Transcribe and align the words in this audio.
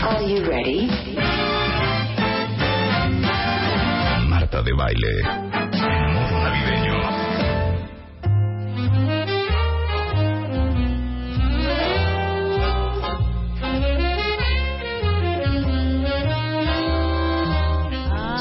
Are 0.00 0.22
you 0.22 0.44
ready? 0.44 0.86
Marta 4.28 4.62
de 4.62 4.72
Baile. 4.72 5.20
En 5.72 6.14
modo 6.14 6.44
navideño. 6.44 6.96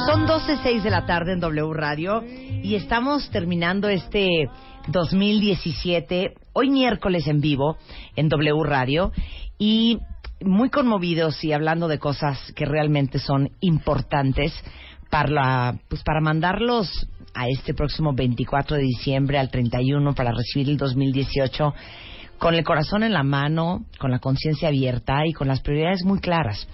Son 0.05 0.27
12.06 0.27 0.83
de 0.83 0.89
la 0.89 1.05
tarde 1.05 1.33
en 1.33 1.39
W 1.39 1.73
Radio 1.73 2.23
y 2.63 2.75
estamos 2.75 3.29
terminando 3.31 3.89
este 3.89 4.49
2017, 4.87 6.35
hoy 6.53 6.69
miércoles 6.69 7.27
en 7.27 7.41
vivo 7.41 7.77
en 8.15 8.29
W 8.29 8.63
Radio 8.63 9.11
y 9.57 9.99
muy 10.41 10.69
conmovidos 10.69 11.43
y 11.43 11.53
hablando 11.53 11.87
de 11.87 11.99
cosas 11.99 12.51
que 12.55 12.65
realmente 12.65 13.19
son 13.19 13.51
importantes 13.61 14.53
para, 15.09 15.29
la- 15.29 15.79
pues 15.87 16.03
para 16.03 16.21
mandarlos 16.21 17.07
a 17.33 17.47
este 17.49 17.73
próximo 17.73 18.13
24 18.13 18.77
de 18.77 18.83
diciembre 18.83 19.37
al 19.37 19.49
31 19.49 20.13
para 20.15 20.31
recibir 20.31 20.69
el 20.69 20.77
2018 20.77 21.73
con 22.39 22.53
el 22.53 22.63
corazón 22.63 23.03
en 23.03 23.13
la 23.13 23.23
mano, 23.23 23.85
con 23.99 24.11
la 24.11 24.19
conciencia 24.19 24.67
abierta 24.67 25.25
y 25.25 25.33
con 25.33 25.47
las 25.47 25.61
prioridades 25.61 26.03
muy 26.03 26.19
claras. 26.19 26.67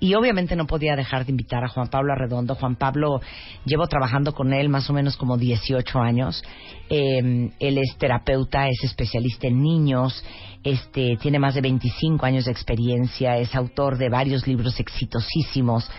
Y 0.00 0.14
obviamente 0.14 0.54
no 0.54 0.66
podía 0.66 0.94
dejar 0.94 1.24
de 1.24 1.32
invitar 1.32 1.64
a 1.64 1.68
Juan 1.68 1.88
Pablo 1.88 2.12
Arredondo. 2.12 2.54
Juan 2.54 2.76
Pablo, 2.76 3.20
llevo 3.64 3.86
trabajando 3.88 4.32
con 4.32 4.52
él 4.52 4.68
más 4.68 4.88
o 4.90 4.92
menos 4.92 5.16
como 5.16 5.36
18 5.36 5.98
años. 5.98 6.42
Eh, 6.88 7.50
él 7.58 7.78
es 7.78 7.96
terapeuta, 7.98 8.68
es 8.68 8.84
especialista 8.84 9.48
en 9.48 9.60
niños, 9.60 10.24
este, 10.62 11.16
tiene 11.20 11.38
más 11.38 11.54
de 11.54 11.60
25 11.62 12.24
años 12.24 12.44
de 12.44 12.52
experiencia, 12.52 13.36
es 13.38 13.54
autor 13.54 13.98
de 13.98 14.08
varios 14.08 14.46
libros 14.46 14.78
exitosísimos 14.80 15.90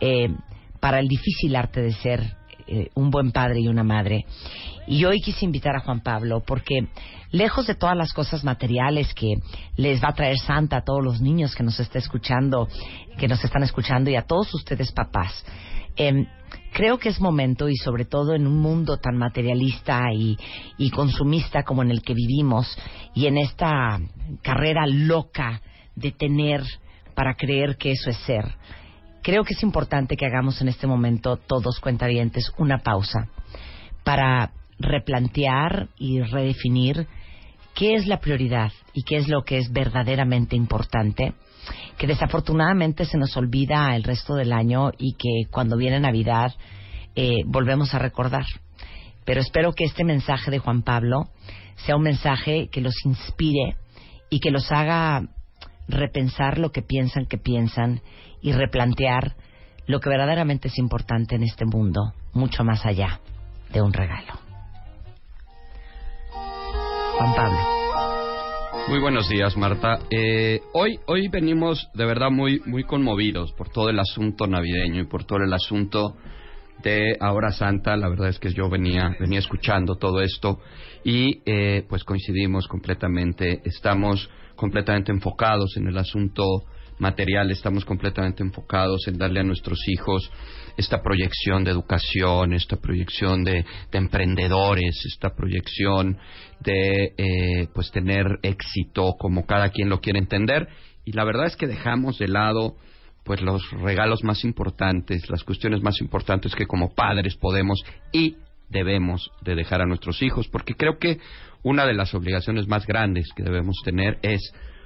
eh, 0.00 0.28
para 0.80 1.00
el 1.00 1.08
difícil 1.08 1.56
arte 1.56 1.82
de 1.82 1.92
ser 1.92 2.39
eh, 2.70 2.88
un 2.94 3.10
buen 3.10 3.32
padre 3.32 3.58
y 3.60 3.66
una 3.66 3.82
madre. 3.82 4.24
Y 4.86 5.04
hoy 5.04 5.20
quise 5.20 5.44
invitar 5.44 5.74
a 5.74 5.80
Juan 5.80 6.02
Pablo 6.02 6.42
porque, 6.46 6.86
lejos 7.32 7.66
de 7.66 7.74
todas 7.74 7.96
las 7.96 8.12
cosas 8.12 8.44
materiales 8.44 9.12
que 9.12 9.34
les 9.76 10.00
va 10.00 10.10
a 10.10 10.14
traer 10.14 10.38
Santa 10.38 10.76
a 10.76 10.84
todos 10.84 11.02
los 11.02 11.20
niños 11.20 11.56
que 11.56 11.64
nos 11.64 11.80
está 11.80 11.98
escuchando, 11.98 12.68
que 13.18 13.26
nos 13.26 13.42
están 13.42 13.64
escuchando 13.64 14.08
y 14.08 14.14
a 14.14 14.22
todos 14.22 14.54
ustedes 14.54 14.92
papás, 14.92 15.44
em, 15.96 16.26
creo 16.72 16.98
que 16.98 17.08
es 17.08 17.20
momento 17.20 17.68
y 17.68 17.74
sobre 17.76 18.04
todo 18.04 18.34
en 18.34 18.46
un 18.46 18.58
mundo 18.60 18.98
tan 18.98 19.16
materialista 19.16 20.12
y, 20.14 20.36
y 20.78 20.90
consumista 20.90 21.64
como 21.64 21.82
en 21.82 21.90
el 21.90 22.02
que 22.02 22.14
vivimos 22.14 22.78
y 23.16 23.26
en 23.26 23.36
esta 23.36 24.00
carrera 24.42 24.86
loca 24.86 25.60
de 25.96 26.12
tener 26.12 26.62
para 27.16 27.34
creer 27.34 27.76
que 27.76 27.90
eso 27.90 28.10
es 28.10 28.16
ser. 28.18 28.44
Creo 29.22 29.44
que 29.44 29.54
es 29.54 29.62
importante 29.62 30.16
que 30.16 30.26
hagamos 30.26 30.60
en 30.62 30.68
este 30.68 30.86
momento 30.86 31.36
todos 31.36 31.78
cuentavientes 31.80 32.52
una 32.56 32.78
pausa 32.78 33.28
para 34.02 34.52
replantear 34.78 35.88
y 35.98 36.20
redefinir 36.22 37.06
qué 37.74 37.94
es 37.94 38.06
la 38.06 38.20
prioridad 38.20 38.72
y 38.94 39.02
qué 39.02 39.16
es 39.16 39.28
lo 39.28 39.42
que 39.42 39.58
es 39.58 39.72
verdaderamente 39.72 40.56
importante, 40.56 41.34
que 41.98 42.06
desafortunadamente 42.06 43.04
se 43.04 43.18
nos 43.18 43.36
olvida 43.36 43.94
el 43.94 44.04
resto 44.04 44.34
del 44.34 44.52
año 44.52 44.90
y 44.98 45.14
que 45.14 45.50
cuando 45.50 45.76
viene 45.76 46.00
Navidad 46.00 46.54
eh, 47.14 47.42
volvemos 47.44 47.94
a 47.94 47.98
recordar. 47.98 48.46
Pero 49.26 49.42
espero 49.42 49.72
que 49.72 49.84
este 49.84 50.02
mensaje 50.02 50.50
de 50.50 50.58
Juan 50.58 50.82
Pablo 50.82 51.28
sea 51.76 51.96
un 51.96 52.02
mensaje 52.02 52.68
que 52.72 52.80
los 52.80 52.94
inspire 53.04 53.76
y 54.30 54.40
que 54.40 54.50
los 54.50 54.72
haga 54.72 55.28
repensar 55.88 56.58
lo 56.58 56.70
que 56.70 56.82
piensan 56.82 57.26
que 57.26 57.38
piensan 57.38 58.00
y 58.40 58.52
replantear 58.52 59.36
lo 59.86 60.00
que 60.00 60.08
verdaderamente 60.08 60.68
es 60.68 60.78
importante 60.78 61.34
en 61.34 61.42
este 61.42 61.64
mundo, 61.64 62.12
mucho 62.32 62.64
más 62.64 62.84
allá 62.86 63.20
de 63.72 63.82
un 63.82 63.92
regalo. 63.92 64.34
Juan 67.18 67.34
Pablo. 67.34 67.80
Muy 68.88 68.98
buenos 68.98 69.28
días, 69.28 69.56
Marta. 69.56 70.00
Eh, 70.10 70.60
hoy, 70.72 70.98
hoy 71.06 71.28
venimos 71.28 71.88
de 71.94 72.04
verdad 72.06 72.30
muy, 72.30 72.60
muy 72.66 72.84
conmovidos 72.84 73.52
por 73.52 73.68
todo 73.68 73.90
el 73.90 73.98
asunto 73.98 74.46
navideño 74.46 75.02
y 75.02 75.06
por 75.06 75.24
todo 75.24 75.38
el 75.44 75.52
asunto 75.52 76.16
de 76.82 77.16
Ahora 77.20 77.52
Santa. 77.52 77.96
La 77.96 78.08
verdad 78.08 78.28
es 78.28 78.38
que 78.38 78.52
yo 78.52 78.68
venía, 78.68 79.14
venía 79.20 79.38
escuchando 79.38 79.96
todo 79.96 80.20
esto 80.22 80.60
y 81.04 81.42
eh, 81.44 81.84
pues 81.88 82.04
coincidimos 82.04 82.66
completamente. 82.66 83.60
Estamos 83.64 84.30
completamente 84.56 85.12
enfocados 85.12 85.76
en 85.76 85.86
el 85.86 85.98
asunto 85.98 86.64
material, 87.00 87.50
estamos 87.50 87.84
completamente 87.84 88.42
enfocados 88.42 89.06
en 89.08 89.18
darle 89.18 89.40
a 89.40 89.44
nuestros 89.44 89.78
hijos 89.88 90.30
esta 90.76 91.02
proyección 91.02 91.64
de 91.64 91.70
educación, 91.70 92.52
esta 92.52 92.76
proyección 92.76 93.42
de, 93.42 93.64
de 93.90 93.98
emprendedores, 93.98 95.04
esta 95.06 95.34
proyección 95.34 96.18
de 96.60 97.14
eh, 97.16 97.68
pues 97.74 97.90
tener 97.90 98.38
éxito 98.42 99.14
como 99.18 99.46
cada 99.46 99.70
quien 99.70 99.88
lo 99.88 100.00
quiere 100.00 100.18
entender. 100.18 100.68
Y 101.04 101.12
la 101.12 101.24
verdad 101.24 101.46
es 101.46 101.56
que 101.56 101.66
dejamos 101.66 102.18
de 102.18 102.28
lado 102.28 102.76
pues 103.24 103.42
los 103.42 103.68
regalos 103.70 104.24
más 104.24 104.44
importantes, 104.44 105.28
las 105.28 105.44
cuestiones 105.44 105.82
más 105.82 106.00
importantes 106.00 106.54
que 106.54 106.66
como 106.66 106.94
padres 106.94 107.36
podemos 107.36 107.82
y 108.12 108.36
debemos 108.68 109.30
de 109.42 109.54
dejar 109.54 109.82
a 109.82 109.86
nuestros 109.86 110.22
hijos, 110.22 110.48
porque 110.48 110.74
creo 110.74 110.98
que 110.98 111.18
una 111.62 111.84
de 111.86 111.94
las 111.94 112.14
obligaciones 112.14 112.66
más 112.68 112.86
grandes 112.86 113.28
que 113.34 113.42
debemos 113.42 113.76
tener 113.84 114.18
es 114.22 114.40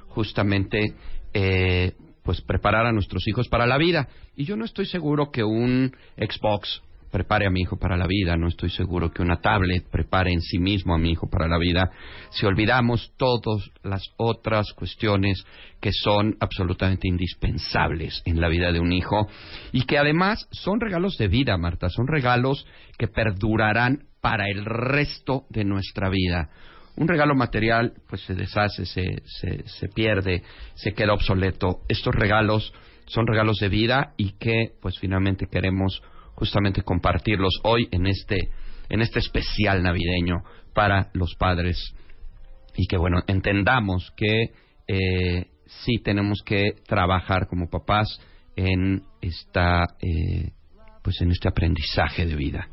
justamente 0.09 0.95
eh, 1.33 1.93
pues 2.25 2.41
preparar 2.41 2.87
a 2.87 2.93
nuestros 2.93 3.29
hijos 3.29 3.49
para 3.49 3.67
la 3.67 3.79
vida. 3.79 4.09
Y 4.35 4.45
yo 4.45 4.57
no 4.57 4.65
estoy 4.65 4.87
seguro 4.87 5.31
que 5.31 5.45
un 5.45 5.95
Xbox 6.17 6.83
prepare 7.15 7.47
a 7.47 7.51
mi 7.51 7.61
hijo 7.61 7.77
para 7.77 7.97
la 7.97 8.09
vida, 8.09 8.37
no 8.37 8.49
estoy 8.49 8.71
seguro 8.71 9.13
que 9.13 9.23
una 9.23 9.41
tablet 9.41 9.89
prepare 9.89 10.33
en 10.33 10.41
sí 10.41 10.59
mismo 10.59 10.97
a 10.97 10.99
mi 10.99 11.13
hijo 11.13 11.31
para 11.31 11.47
la 11.47 11.59
vida, 11.59 11.93
si 12.31 12.45
olvidamos 12.45 13.13
todas 13.17 13.71
las 13.85 14.03
otras 14.17 14.73
cuestiones 14.73 15.45
que 15.81 15.93
son 15.93 16.37
absolutamente 16.41 17.07
indispensables 17.07 18.21
en 18.25 18.41
la 18.41 18.49
vida 18.49 18.73
de 18.73 18.81
un 18.81 18.93
hijo 18.93 19.29
y 19.71 19.83
que 19.83 19.97
además 19.97 20.49
son 20.51 20.81
regalos 20.81 21.17
de 21.17 21.29
vida, 21.29 21.57
Marta, 21.57 21.89
son 21.89 22.09
regalos 22.09 22.67
que 22.99 23.07
perdurarán 23.07 24.09
para 24.21 24.49
el 24.49 24.65
resto 24.65 25.45
de 25.51 25.65
nuestra 25.65 26.09
vida. 26.09 26.51
Un 26.97 27.09
regalo 27.09 27.35
material 27.35 27.95
pues 28.09 28.23
se 28.23 28.35
deshace, 28.35 28.87
se, 28.87 29.23
se, 29.25 29.67
se 29.67 29.89
pierde, 29.89 30.43
se 30.75 30.93
queda 30.93 31.13
obsoleto. 31.13 31.81
Estos 31.89 32.15
regalos 32.15 32.73
son 33.07 33.27
regalos 33.27 33.59
de 33.59 33.69
vida 33.69 34.15
y 34.17 34.33
que 34.33 34.73
pues 34.81 34.99
finalmente 34.99 35.47
queremos 35.47 36.03
justamente 36.35 36.83
compartirlos 36.83 37.61
hoy 37.63 37.89
en 37.91 38.07
este 38.07 38.51
en 38.89 39.01
este 39.01 39.19
especial 39.19 39.83
navideño 39.83 40.43
para 40.75 41.11
los 41.15 41.35
padres 41.37 41.95
y 42.77 42.87
que 42.87 42.97
bueno 42.97 43.23
entendamos 43.27 44.13
que 44.17 44.53
eh, 44.87 45.47
sí 45.67 45.99
tenemos 46.03 46.43
que 46.45 46.73
trabajar 46.87 47.47
como 47.47 47.71
papás 47.71 48.21
en 48.57 49.03
esta 49.21 49.85
eh, 50.01 50.53
pues 51.03 51.21
en 51.21 51.31
este 51.31 51.49
aprendizaje 51.49 52.27
de 52.27 52.37
vida 52.37 52.69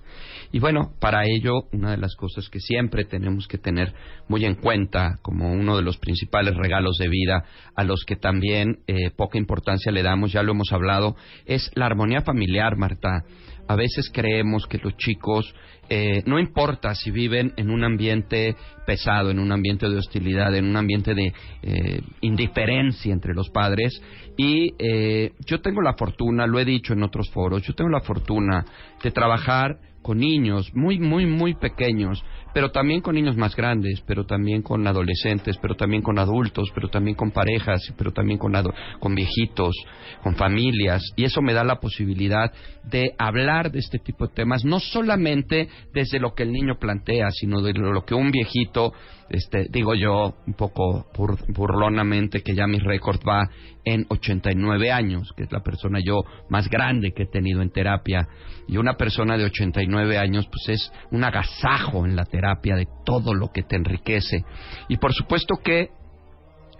Y 0.52 0.60
bueno, 0.60 0.94
para 1.00 1.26
ello, 1.26 1.64
una 1.72 1.92
de 1.92 1.98
las 1.98 2.16
cosas 2.16 2.50
que 2.50 2.60
siempre 2.60 3.06
tenemos 3.06 3.48
que 3.48 3.58
tener 3.58 3.94
muy 4.28 4.46
en 4.46 4.56
cuenta 4.56 5.20
como 5.22 5.52
uno 5.52 5.78
de 5.78 5.84
los 5.84 5.98
principales 5.98 6.56
regalos 6.56 6.98
de 6.98 7.08
vida 7.08 7.46
a 7.76 7.84
los 7.84 8.04
que 8.06 8.16
también 8.16 8.80
eh, 8.88 9.12
poca 9.16 9.38
importancia 9.38 9.92
le 9.92 10.04
damos, 10.04 10.32
ya 10.32 10.44
lo 10.44 10.52
hemos 10.52 10.74
hablado, 10.74 11.16
es 11.46 11.72
la 11.76 11.86
armonía 11.86 12.22
familiar, 12.22 12.76
Marta. 12.78 13.24
A 13.68 13.76
veces 13.76 14.10
creemos 14.14 14.68
que 14.68 14.80
los 14.80 14.98
chicos, 14.98 15.54
eh, 15.88 16.24
no 16.26 16.40
importa 16.40 16.94
si 16.94 17.10
viven 17.10 17.54
en 17.56 17.70
un 17.70 17.86
ambiente 17.86 18.56
pesado, 18.86 19.32
en 19.32 19.40
un 19.40 19.52
ambiente 19.54 19.88
de 19.88 19.98
hostilidad, 19.98 20.54
en 20.56 20.66
un 20.66 20.76
ambiente 20.76 21.14
de 21.14 21.34
eh, 21.62 22.02
indiferencia 22.20 23.14
entre 23.14 23.34
los 23.34 23.50
padres, 23.50 24.02
y 24.36 24.74
eh, 24.78 25.32
yo 25.46 25.62
tengo 25.62 25.82
la 25.82 25.94
fortuna, 25.94 26.48
lo 26.48 26.60
he 26.60 26.66
dicho 26.66 26.94
en 26.94 27.04
otros 27.04 27.30
foros, 27.32 27.62
yo 27.62 27.74
tengo 27.74 27.90
la 27.90 28.02
fortuna 28.02 28.66
de 29.02 29.12
trabajar 29.12 29.78
con 30.02 30.20
niños 30.20 30.74
muy, 30.74 31.00
muy, 31.00 31.26
muy 31.26 31.54
pequeños, 31.54 32.24
pero 32.54 32.72
también 32.72 33.02
con 33.02 33.16
niños 33.16 33.38
más 33.38 33.56
grandes, 33.56 34.02
pero 34.06 34.26
también 34.26 34.62
con 34.62 34.86
adolescentes, 34.88 35.58
pero 35.62 35.76
también 35.76 36.02
con 36.02 36.20
adultos, 36.20 36.70
pero 36.74 36.90
también 36.90 37.16
con 37.16 37.32
parejas, 37.32 37.82
pero 37.98 38.12
también 38.12 38.38
con, 38.38 38.54
con 39.00 39.16
viejitos, 39.16 39.76
con 40.24 40.36
familias, 40.36 41.02
y 41.16 41.24
eso 41.24 41.42
me 41.42 41.54
da 41.54 41.64
la 41.64 41.80
posibilidad 41.80 42.52
de 42.84 43.14
hablar 43.18 43.72
de 43.72 43.80
este 43.80 44.00
tipo 44.00 44.28
de 44.28 44.34
temas, 44.34 44.66
no 44.66 44.80
solamente 44.80 45.70
desde 45.94 46.20
lo 46.20 46.34
que 46.34 46.44
el 46.44 46.52
niño 46.52 46.78
plantea, 46.80 47.30
sino 47.32 47.62
de 47.62 47.74
lo 47.74 48.04
que 48.04 48.16
un 48.16 48.32
viejito 48.32 48.94
este, 49.30 49.68
digo 49.70 49.96
yo 49.96 50.36
un 50.46 50.54
poco 50.56 51.08
burlonamente 51.48 52.42
que 52.42 52.54
ya 52.54 52.68
mi 52.68 52.80
récord 52.80 53.22
va 53.26 53.50
en 53.86 54.06
89 54.10 54.92
años, 54.92 55.32
que 55.38 55.44
es 55.44 55.52
la 55.54 55.62
persona 55.62 56.00
yo 56.04 56.20
más 56.50 56.70
grande 56.70 57.14
que 57.14 57.24
he 57.24 57.28
tenido 57.28 57.62
en 57.62 57.72
terapia. 57.72 58.28
Y 58.68 58.76
una 58.76 58.96
persona 58.98 59.38
de 59.38 59.46
89 59.46 60.18
años, 60.18 60.48
pues 60.48 60.80
es 60.80 60.92
un 61.12 61.24
agasajo 61.24 62.06
en 62.06 62.16
la 62.18 62.26
terapia 62.26 62.41
de 62.76 62.88
todo 63.06 63.34
lo 63.34 63.52
que 63.52 63.64
te 63.64 63.76
enriquece. 63.76 64.44
Y 64.88 64.98
por 64.98 65.14
supuesto 65.14 65.56
que 65.64 65.90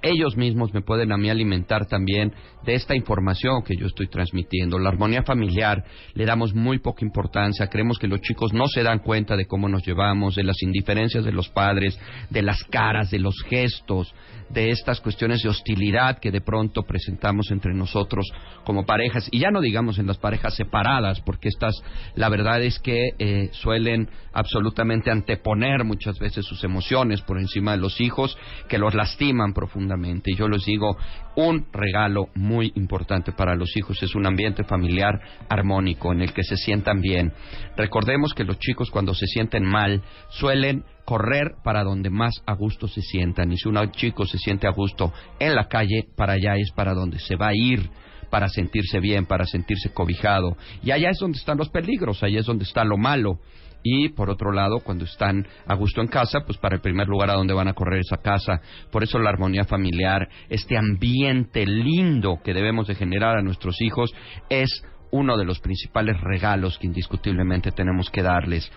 ellos 0.02 0.36
mismos 0.38 0.74
me 0.74 0.82
pueden 0.82 1.12
a 1.12 1.18
mí 1.18 1.30
alimentar 1.30 1.86
también 1.88 2.34
de 2.64 2.76
esta 2.76 2.96
información 2.96 3.64
que 3.64 3.76
yo 3.76 3.88
estoy 3.88 4.08
transmitiendo. 4.08 4.80
La 4.80 4.90
armonía 4.90 5.24
familiar 5.24 5.84
le 6.14 6.26
damos 6.26 6.54
muy 6.54 6.80
poca 6.80 7.06
importancia, 7.06 7.68
creemos 7.68 8.00
que 8.00 8.08
los 8.08 8.22
chicos 8.22 8.54
no 8.54 8.68
se 8.68 8.84
dan 8.84 9.00
cuenta 9.00 9.36
de 9.36 9.46
cómo 9.46 9.70
nos 9.70 9.86
llevamos, 9.86 10.36
de 10.36 10.44
las 10.44 10.62
indiferencias 10.62 11.24
de 11.24 11.32
los 11.32 11.50
padres, 11.50 12.00
de 12.30 12.42
las 12.42 12.64
caras, 12.66 13.12
de 13.12 13.20
los 13.20 13.42
gestos, 13.44 14.14
de 14.50 14.72
estas 14.72 15.00
cuestiones 15.00 15.42
de 15.42 15.50
hostilidad 15.50 16.20
que 16.20 16.32
de 16.32 16.42
pronto 16.42 16.84
presentamos 16.84 17.52
entre 17.52 17.74
nosotros 17.74 18.26
como 18.66 18.86
parejas, 18.86 19.28
y 19.32 19.40
ya 19.40 19.50
no 19.50 19.62
digamos 19.62 19.98
en 19.98 20.08
las 20.08 20.18
parejas 20.18 20.56
separadas, 20.56 21.22
porque 21.22 21.50
estas, 21.50 21.82
la 22.16 22.30
verdad 22.30 22.62
es 22.62 22.80
que 22.80 23.10
eh, 23.18 23.50
suelen 23.54 24.10
absolutamente 24.34 25.12
anteponer 25.12 25.84
muchas 25.84 26.18
veces 26.20 26.46
sus 26.46 26.64
emociones 26.64 27.22
por 27.22 27.40
encima 27.40 27.72
de 27.72 27.78
los 27.78 28.00
hijos, 28.02 28.38
que 28.68 28.78
los 28.78 28.94
lastiman 28.94 29.54
profundamente. 29.54 29.91
Yo 30.36 30.48
les 30.48 30.66
digo, 30.66 30.98
un 31.36 31.68
regalo 31.72 32.30
muy 32.36 32.72
importante 32.76 33.32
para 33.32 33.56
los 33.56 33.76
hijos 33.76 34.02
es 34.02 34.16
un 34.16 34.26
ambiente 34.26 34.64
familiar 34.64 35.20
armónico 35.50 36.12
en 36.12 36.22
el 36.22 36.34
que 36.34 36.44
se 36.44 36.56
sientan 36.56 37.02
bien. 37.02 37.34
Recordemos 37.76 38.34
que 38.34 38.44
los 38.44 38.60
chicos 38.60 38.90
cuando 38.90 39.14
se 39.14 39.26
sienten 39.28 39.64
mal 39.64 40.02
suelen 40.30 40.84
correr 41.06 41.56
para 41.64 41.84
donde 41.84 42.10
más 42.10 42.42
a 42.46 42.54
gusto 42.54 42.88
se 42.88 43.02
sientan 43.02 43.52
y 43.52 43.58
si 43.58 43.68
un 43.68 43.92
chico 43.92 44.26
se 44.26 44.38
siente 44.38 44.68
a 44.68 44.72
gusto 44.72 45.12
en 45.40 45.56
la 45.56 45.68
calle, 45.68 46.08
para 46.16 46.34
allá 46.34 46.56
es 46.56 46.72
para 46.72 46.94
donde 46.94 47.20
se 47.20 47.36
va 47.36 47.50
a 47.50 47.56
ir 47.56 47.90
para 48.30 48.48
sentirse 48.48 49.00
bien, 49.00 49.26
para 49.26 49.46
sentirse 49.46 49.92
cobijado. 49.94 50.56
Y 50.84 50.92
allá 50.92 51.10
es 51.10 51.20
donde 51.20 51.38
están 51.38 51.58
los 51.58 51.70
peligros, 51.70 52.24
allá 52.24 52.40
es 52.40 52.46
donde 52.46 52.64
está 52.64 52.84
lo 52.84 52.98
malo 52.98 53.40
y 53.84 54.10
por 54.10 54.30
otro 54.30 54.52
lado, 54.52 54.80
cuando 54.84 55.06
están 55.06 55.48
a 55.66 55.76
gusto 55.76 56.02
en 56.02 56.08
casa, 56.08 56.42
pues 56.46 56.58
para 56.58 56.76
el 56.76 56.82
primer 56.82 57.08
lugar 57.08 57.30
a 57.30 57.36
donde 57.36 57.54
van 57.54 57.68
a 57.68 57.74
correr 57.74 58.00
esa 58.00 58.18
casa. 58.18 58.62
Por 58.92 59.04
eso 59.04 59.20
la 59.20 59.30
armonía 59.30 59.64
familiar, 59.64 60.28
este 60.50 60.78
ambiente 60.78 61.66
lindo 61.66 62.40
que 62.44 62.54
debemos 62.54 62.88
de 62.88 62.96
generar 62.96 63.38
a 63.38 63.42
nuestros 63.42 63.82
hijos 63.82 64.14
es 64.50 64.84
uno 65.12 65.38
de 65.38 65.46
los 65.46 65.60
principales 65.60 66.20
regalos 66.22 66.78
que 66.78 66.88
indiscutiblemente 66.88 67.72
tenemos 67.72 68.10
que 68.10 68.22
darles. 68.22 68.72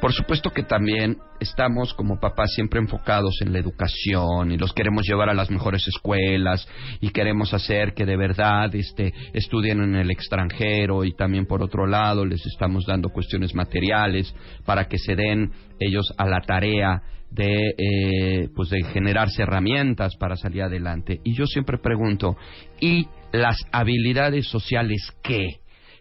Por 0.00 0.14
supuesto 0.14 0.50
que 0.50 0.62
también 0.62 1.18
estamos 1.40 1.92
como 1.92 2.18
papás 2.18 2.52
siempre 2.54 2.80
enfocados 2.80 3.42
en 3.42 3.52
la 3.52 3.58
educación 3.58 4.50
y 4.50 4.56
los 4.56 4.72
queremos 4.72 5.06
llevar 5.06 5.28
a 5.28 5.34
las 5.34 5.50
mejores 5.50 5.86
escuelas 5.86 6.66
y 7.02 7.10
queremos 7.10 7.52
hacer 7.52 7.92
que 7.92 8.06
de 8.06 8.16
verdad 8.16 8.74
este, 8.74 9.12
estudien 9.34 9.82
en 9.82 9.96
el 9.96 10.10
extranjero 10.10 11.04
y 11.04 11.12
también 11.12 11.44
por 11.44 11.62
otro 11.62 11.86
lado 11.86 12.24
les 12.24 12.44
estamos 12.46 12.86
dando 12.86 13.10
cuestiones 13.10 13.54
materiales 13.54 14.34
para 14.64 14.86
que 14.88 14.96
se 14.96 15.14
den 15.14 15.52
ellos 15.78 16.14
a 16.16 16.26
la 16.26 16.40
tarea 16.40 17.02
de 17.30 17.74
eh, 17.76 18.48
pues 18.56 18.70
de 18.70 18.82
generarse 18.84 19.42
herramientas 19.42 20.16
para 20.16 20.36
salir 20.36 20.62
adelante 20.62 21.20
y 21.24 21.36
yo 21.36 21.46
siempre 21.46 21.76
pregunto 21.78 22.36
y 22.80 23.06
las 23.32 23.56
habilidades 23.70 24.48
sociales 24.48 25.12
qué 25.22 25.60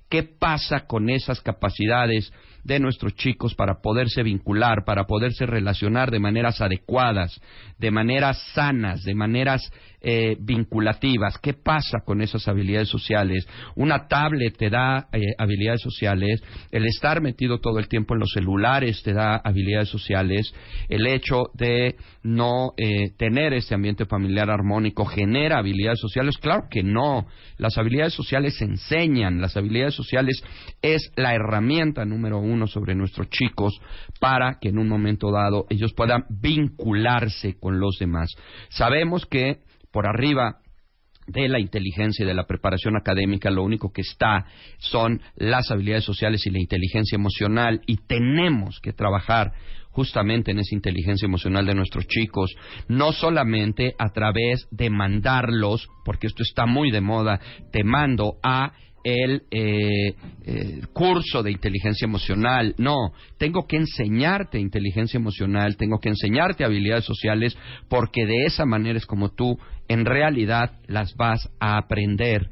qué 0.10 0.24
pasa 0.24 0.88
con 0.88 1.10
esas 1.10 1.42
capacidades 1.42 2.34
de 2.64 2.80
nuestros 2.80 3.16
chicos 3.16 3.56
para 3.56 3.82
poderse 3.82 4.24
vincular, 4.24 4.84
para 4.86 5.06
poderse 5.06 5.46
relacionar 5.46 6.12
de 6.12 6.20
maneras 6.20 6.62
adecuadas, 6.62 7.40
de 7.78 7.92
maneras 7.92 8.42
sanas, 8.54 9.04
de 9.04 9.16
maneras 9.16 9.72
eh, 10.02 10.38
vinculativas. 10.40 11.38
¿Qué 11.40 11.54
pasa 11.54 12.00
con 12.06 12.22
esas 12.22 12.48
habilidades 12.48 12.90
sociales? 12.90 13.48
Una 13.76 14.08
tablet 14.08 14.56
te 14.58 14.70
da 14.70 15.08
eh, 15.12 15.22
habilidades 15.38 15.82
sociales, 15.82 16.42
el 16.72 16.86
estar 16.86 17.22
metido 17.22 17.60
todo 17.60 17.80
el 17.80 17.88
tiempo 17.88 18.14
en 18.14 18.22
los 18.22 18.32
celulares 18.34 19.02
te 19.04 19.14
da 19.14 19.36
habilidades 19.36 19.90
sociales, 19.90 20.54
el 20.88 21.06
hecho 21.08 21.52
de 21.54 21.96
no 22.24 22.74
eh, 22.78 23.12
tener 23.18 23.54
ese 23.54 23.76
ambiente 23.76 24.06
familiar 24.06 24.50
armónico 24.50 25.06
genera 25.06 25.58
habilidades 25.58 26.00
sociales. 26.00 26.38
Claro 26.38 26.68
que 26.70 26.84
no. 26.84 27.28
Las 27.58 27.78
habilidades 27.78 28.14
sociales 28.14 28.58
se 28.58 28.66
enseñan, 28.66 29.42
las 29.42 29.58
habilidades 29.58 29.96
sociales 29.96 30.42
es 30.82 31.12
la 31.16 31.34
herramienta 31.34 32.06
número 32.06 32.40
uno 32.40 32.49
sobre 32.68 32.96
nuestros 32.96 33.30
chicos 33.30 33.80
para 34.20 34.60
que 34.60 34.70
en 34.70 34.80
un 34.80 34.88
momento 34.88 35.32
dado 35.32 35.66
ellos 35.70 35.94
puedan 35.94 36.26
vincularse 36.30 37.58
con 37.60 37.80
los 37.80 37.98
demás. 38.00 38.36
Sabemos 38.70 39.26
que 39.26 39.60
por 39.92 40.08
arriba 40.08 40.60
de 41.28 41.48
la 41.48 41.60
inteligencia 41.60 42.24
y 42.24 42.28
de 42.28 42.34
la 42.34 42.48
preparación 42.48 42.98
académica, 42.98 43.52
lo 43.52 43.64
único 43.64 43.92
que 43.92 44.02
está 44.02 44.46
son 44.80 45.22
las 45.36 45.70
habilidades 45.70 46.04
sociales 46.04 46.46
y 46.46 46.50
la 46.50 46.60
inteligencia 46.60 47.16
emocional 47.16 47.82
y 47.86 47.98
tenemos 48.08 48.80
que 48.82 48.94
trabajar 48.94 49.54
justamente 49.92 50.52
en 50.52 50.60
esa 50.60 50.76
inteligencia 50.76 51.26
emocional 51.26 51.66
de 51.66 51.76
nuestros 51.76 52.08
chicos, 52.08 52.56
no 52.88 53.12
solamente 53.12 53.96
a 53.98 54.10
través 54.10 54.68
de 54.72 54.90
mandarlos, 54.90 55.88
porque 56.06 56.28
esto 56.28 56.44
está 56.44 56.66
muy 56.66 56.92
de 56.92 57.02
moda, 57.02 57.40
te 57.72 57.84
mando 57.84 58.38
a 58.44 58.72
el 59.04 59.44
eh, 59.52 60.14
eh, 60.44 60.82
curso 60.94 61.44
de 61.44 61.52
inteligencia 61.52 62.06
emocional. 62.06 62.76
No, 62.78 63.14
tengo 63.38 63.68
que 63.68 63.78
enseñarte 63.78 64.60
inteligencia 64.60 65.18
emocional, 65.18 65.78
tengo 65.78 66.00
que 66.00 66.10
enseñarte 66.10 66.64
habilidades 66.64 67.06
sociales, 67.06 67.58
porque 67.88 68.26
de 68.26 68.46
esa 68.46 68.66
manera 68.66 68.98
es 68.98 69.06
como 69.06 69.30
tú 69.30 69.58
en 69.88 70.06
realidad 70.06 70.80
las 70.88 71.16
vas 71.16 71.50
a 71.60 71.78
aprender. 71.78 72.50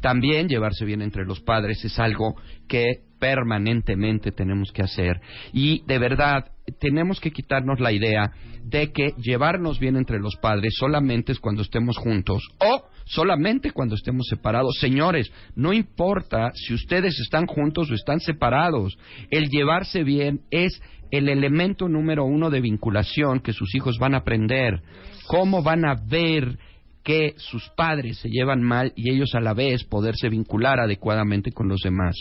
También 0.00 0.48
llevarse 0.48 0.84
bien 0.84 1.02
entre 1.02 1.24
los 1.24 1.40
padres 1.40 1.84
es 1.84 1.98
algo 1.98 2.36
que 2.68 3.02
permanentemente 3.18 4.30
tenemos 4.32 4.72
que 4.72 4.82
hacer. 4.82 5.20
Y 5.52 5.82
de 5.86 5.98
verdad, 5.98 6.52
tenemos 6.78 7.20
que 7.20 7.32
quitarnos 7.32 7.80
la 7.80 7.92
idea 7.92 8.30
de 8.62 8.92
que 8.92 9.14
llevarnos 9.18 9.78
bien 9.78 9.96
entre 9.96 10.18
los 10.18 10.36
padres 10.36 10.74
solamente 10.78 11.32
es 11.32 11.40
cuando 11.40 11.62
estemos 11.62 11.96
juntos 11.96 12.42
o 12.60 12.87
solamente 13.08 13.72
cuando 13.72 13.94
estemos 13.94 14.26
separados. 14.28 14.78
Señores, 14.80 15.30
no 15.54 15.72
importa 15.72 16.50
si 16.54 16.74
ustedes 16.74 17.18
están 17.20 17.46
juntos 17.46 17.90
o 17.90 17.94
están 17.94 18.20
separados, 18.20 18.98
el 19.30 19.48
llevarse 19.48 20.04
bien 20.04 20.40
es 20.50 20.80
el 21.10 21.28
elemento 21.28 21.88
número 21.88 22.24
uno 22.24 22.50
de 22.50 22.60
vinculación 22.60 23.40
que 23.40 23.52
sus 23.52 23.74
hijos 23.74 23.98
van 23.98 24.14
a 24.14 24.18
aprender. 24.18 24.82
¿Cómo 25.26 25.62
van 25.62 25.84
a 25.84 25.94
ver 25.94 26.58
que 27.02 27.34
sus 27.38 27.68
padres 27.70 28.18
se 28.18 28.28
llevan 28.28 28.62
mal 28.62 28.92
y 28.94 29.10
ellos 29.10 29.34
a 29.34 29.40
la 29.40 29.54
vez 29.54 29.84
poderse 29.84 30.28
vincular 30.28 30.80
adecuadamente 30.80 31.52
con 31.52 31.68
los 31.68 31.80
demás. 31.80 32.14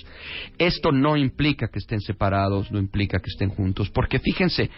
Esto 0.58 0.92
no 0.92 1.18
implica 1.18 1.68
que 1.68 1.80
estén 1.80 2.00
separados, 2.00 2.72
no 2.72 2.80
implica 2.80 3.20
que 3.20 3.30
estén 3.30 3.50
juntos, 3.50 3.90
porque 3.90 4.20
fíjense, 4.20 4.70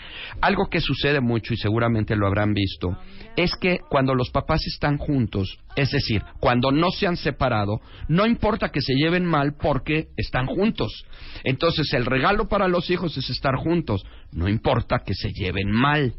algo 0.42 0.68
que 0.70 0.82
sucede 0.82 1.22
mucho 1.22 1.54
y 1.54 1.58
seguramente 1.58 2.16
lo 2.16 2.28
habrán 2.28 2.54
visto, 2.54 2.98
es 3.36 3.52
que 3.56 3.80
cuando 3.90 4.16
los 4.16 4.30
papás 4.32 4.66
están 4.66 4.98
juntos, 4.98 5.60
es 5.76 5.92
decir, 5.92 6.24
cuando 6.40 6.72
no 6.72 6.90
se 6.92 7.08
han 7.08 7.18
separado, 7.18 7.80
no 8.08 8.26
importa 8.26 8.70
que 8.70 8.82
se 8.82 8.96
lleven 8.96 9.26
mal 9.26 9.56
porque 9.60 10.08
están 10.18 10.46
juntos. 10.48 11.06
Entonces 11.44 11.94
el 11.94 12.06
regalo 12.06 12.48
para 12.48 12.68
los 12.68 12.90
hijos 12.90 13.18
es 13.18 13.30
estar 13.30 13.56
juntos, 13.56 14.04
no 14.32 14.50
importa 14.50 15.04
que 15.06 15.14
se 15.14 15.30
lleven 15.32 15.72
mal. 15.72 16.14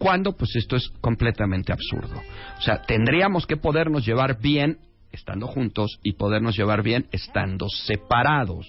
¿Cuándo? 0.00 0.32
Pues 0.32 0.56
esto 0.56 0.76
es 0.76 0.88
completamente 1.02 1.74
absurdo. 1.74 2.22
O 2.56 2.62
sea, 2.62 2.80
tendríamos 2.80 3.46
que 3.46 3.58
podernos 3.58 4.06
llevar 4.06 4.40
bien 4.40 4.78
estando 5.12 5.46
juntos 5.46 6.00
y 6.02 6.14
podernos 6.14 6.56
llevar 6.56 6.82
bien 6.82 7.06
estando 7.12 7.68
separados, 7.68 8.66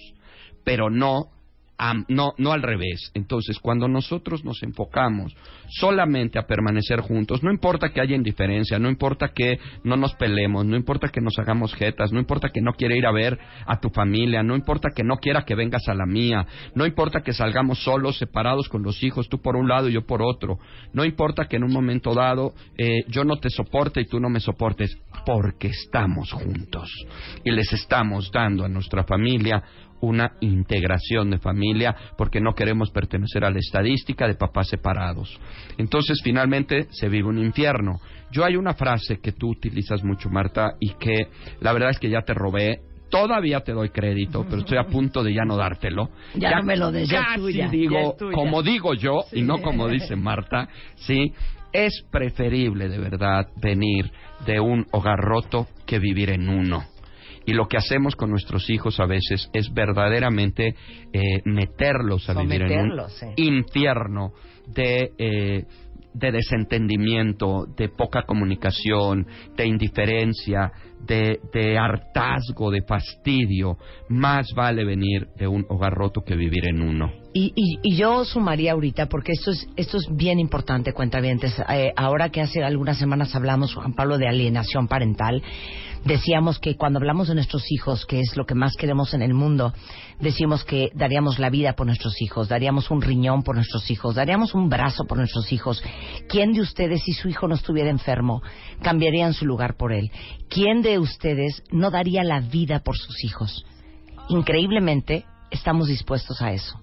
pero 0.62 0.90
no 0.90 1.30
no, 2.08 2.32
no 2.38 2.52
al 2.52 2.62
revés. 2.62 3.10
Entonces, 3.14 3.58
cuando 3.58 3.88
nosotros 3.88 4.44
nos 4.44 4.62
enfocamos 4.62 5.34
solamente 5.68 6.38
a 6.38 6.46
permanecer 6.46 7.00
juntos, 7.00 7.42
no 7.42 7.50
importa 7.50 7.90
que 7.90 8.00
haya 8.00 8.14
indiferencia, 8.14 8.78
no 8.78 8.88
importa 8.88 9.28
que 9.34 9.58
no 9.84 9.96
nos 9.96 10.14
peleemos, 10.14 10.66
no 10.66 10.76
importa 10.76 11.08
que 11.08 11.20
nos 11.20 11.38
hagamos 11.38 11.74
jetas, 11.74 12.12
no 12.12 12.20
importa 12.20 12.50
que 12.50 12.60
no 12.60 12.72
quiera 12.74 12.96
ir 12.96 13.06
a 13.06 13.12
ver 13.12 13.38
a 13.66 13.80
tu 13.80 13.88
familia, 13.90 14.42
no 14.42 14.54
importa 14.54 14.90
que 14.94 15.02
no 15.02 15.16
quiera 15.16 15.44
que 15.44 15.54
vengas 15.54 15.88
a 15.88 15.94
la 15.94 16.06
mía, 16.06 16.46
no 16.74 16.86
importa 16.86 17.22
que 17.22 17.32
salgamos 17.32 17.82
solos, 17.82 18.18
separados 18.18 18.68
con 18.68 18.82
los 18.82 19.02
hijos, 19.02 19.28
tú 19.28 19.40
por 19.40 19.56
un 19.56 19.68
lado 19.68 19.88
y 19.88 19.94
yo 19.94 20.06
por 20.06 20.22
otro, 20.22 20.58
no 20.92 21.04
importa 21.04 21.46
que 21.46 21.56
en 21.56 21.64
un 21.64 21.72
momento 21.72 22.14
dado 22.14 22.54
eh, 22.76 23.04
yo 23.08 23.24
no 23.24 23.36
te 23.36 23.50
soporte 23.50 24.02
y 24.02 24.06
tú 24.06 24.20
no 24.20 24.28
me 24.28 24.40
soportes, 24.40 24.96
porque 25.24 25.68
estamos 25.68 26.32
juntos 26.32 26.90
y 27.44 27.50
les 27.50 27.72
estamos 27.72 28.30
dando 28.32 28.64
a 28.64 28.68
nuestra 28.68 29.04
familia 29.04 29.62
una 30.02 30.32
integración 30.40 31.30
de 31.30 31.38
familia 31.38 31.94
porque 32.18 32.40
no 32.40 32.54
queremos 32.54 32.90
pertenecer 32.90 33.44
a 33.44 33.50
la 33.50 33.58
estadística 33.58 34.26
de 34.26 34.34
papás 34.34 34.68
separados. 34.68 35.40
Entonces, 35.78 36.20
finalmente, 36.22 36.88
se 36.90 37.08
vive 37.08 37.28
un 37.28 37.38
infierno. 37.38 38.00
Yo 38.30 38.44
hay 38.44 38.56
una 38.56 38.74
frase 38.74 39.20
que 39.20 39.32
tú 39.32 39.50
utilizas 39.50 40.02
mucho, 40.04 40.28
Marta, 40.28 40.72
y 40.80 40.90
que 40.94 41.28
la 41.60 41.72
verdad 41.72 41.90
es 41.90 41.98
que 41.98 42.10
ya 42.10 42.22
te 42.22 42.34
robé. 42.34 42.80
Todavía 43.10 43.60
te 43.60 43.72
doy 43.72 43.90
crédito, 43.90 44.44
pero 44.48 44.62
estoy 44.62 44.78
a 44.78 44.84
punto 44.84 45.22
de 45.22 45.34
ya 45.34 45.44
no 45.44 45.56
dártelo. 45.56 46.10
Ya 46.34 46.56
no 46.56 46.62
me 46.62 46.76
lo 46.76 46.90
des, 46.90 47.08
ya 47.08 47.34
tuya, 47.36 47.66
ya 47.66 47.70
digo, 47.70 48.12
es 48.12 48.16
tuya. 48.16 48.32
como 48.32 48.62
digo 48.62 48.94
yo 48.94 49.20
y 49.32 49.42
no 49.42 49.60
como 49.60 49.86
dice 49.86 50.16
Marta, 50.16 50.68
sí, 50.96 51.32
es 51.72 52.04
preferible 52.10 52.88
de 52.88 52.98
verdad 52.98 53.48
venir 53.60 54.10
de 54.46 54.60
un 54.60 54.86
hogar 54.92 55.18
roto 55.18 55.68
que 55.86 55.98
vivir 55.98 56.30
en 56.30 56.48
uno. 56.48 56.91
Y 57.46 57.52
lo 57.52 57.66
que 57.66 57.76
hacemos 57.76 58.16
con 58.16 58.30
nuestros 58.30 58.68
hijos 58.70 59.00
a 59.00 59.06
veces 59.06 59.48
es 59.52 59.72
verdaderamente 59.72 60.74
eh, 61.12 61.42
meterlos 61.44 62.28
a 62.28 62.40
vivir 62.40 62.62
en 62.62 62.90
un 62.90 63.00
infierno 63.36 64.32
de, 64.66 65.10
eh, 65.18 65.64
de 66.14 66.32
desentendimiento, 66.32 67.66
de 67.76 67.88
poca 67.88 68.22
comunicación, 68.22 69.26
de 69.56 69.66
indiferencia, 69.66 70.70
de, 71.06 71.40
de 71.52 71.78
hartazgo, 71.78 72.70
de 72.70 72.82
fastidio. 72.82 73.76
Más 74.08 74.46
vale 74.54 74.84
venir 74.84 75.28
de 75.36 75.48
un 75.48 75.64
hogar 75.68 75.92
roto 75.92 76.22
que 76.24 76.36
vivir 76.36 76.68
en 76.68 76.80
uno. 76.80 77.12
Y, 77.34 77.52
y, 77.56 77.78
y 77.82 77.96
yo 77.96 78.24
sumaría 78.24 78.72
ahorita, 78.72 79.06
porque 79.06 79.32
esto 79.32 79.52
es, 79.52 79.66
esto 79.76 79.96
es 79.96 80.06
bien 80.14 80.38
importante, 80.38 80.92
cuentavientes. 80.92 81.58
Eh, 81.70 81.92
ahora 81.96 82.28
que 82.28 82.42
hace 82.42 82.62
algunas 82.62 82.98
semanas 82.98 83.34
hablamos, 83.34 83.74
Juan 83.74 83.94
Pablo, 83.94 84.18
de 84.18 84.28
alienación 84.28 84.86
parental, 84.86 85.42
decíamos 86.04 86.58
que 86.58 86.76
cuando 86.76 86.98
hablamos 86.98 87.28
de 87.28 87.34
nuestros 87.34 87.70
hijos, 87.70 88.06
que 88.06 88.20
es 88.20 88.36
lo 88.36 88.44
que 88.46 88.54
más 88.54 88.76
queremos 88.76 89.14
en 89.14 89.22
el 89.22 89.34
mundo, 89.34 89.72
decimos 90.20 90.64
que 90.64 90.90
daríamos 90.94 91.38
la 91.38 91.50
vida 91.50 91.74
por 91.74 91.86
nuestros 91.86 92.20
hijos, 92.20 92.48
daríamos 92.48 92.90
un 92.90 93.02
riñón 93.02 93.42
por 93.42 93.56
nuestros 93.56 93.90
hijos, 93.90 94.14
daríamos 94.14 94.54
un 94.54 94.68
brazo 94.68 95.04
por 95.04 95.18
nuestros 95.18 95.52
hijos. 95.52 95.82
¿Quién 96.28 96.52
de 96.52 96.60
ustedes, 96.60 97.02
si 97.02 97.12
su 97.12 97.28
hijo 97.28 97.48
no 97.48 97.54
estuviera 97.54 97.90
enfermo, 97.90 98.42
cambiarían 98.82 99.34
su 99.34 99.46
lugar 99.46 99.76
por 99.76 99.92
él? 99.92 100.10
¿Quién 100.48 100.82
de 100.82 100.98
ustedes 100.98 101.62
no 101.70 101.90
daría 101.90 102.24
la 102.24 102.40
vida 102.40 102.80
por 102.80 102.96
sus 102.96 103.24
hijos? 103.24 103.64
Increíblemente, 104.28 105.24
estamos 105.50 105.88
dispuestos 105.88 106.40
a 106.42 106.52
eso 106.52 106.82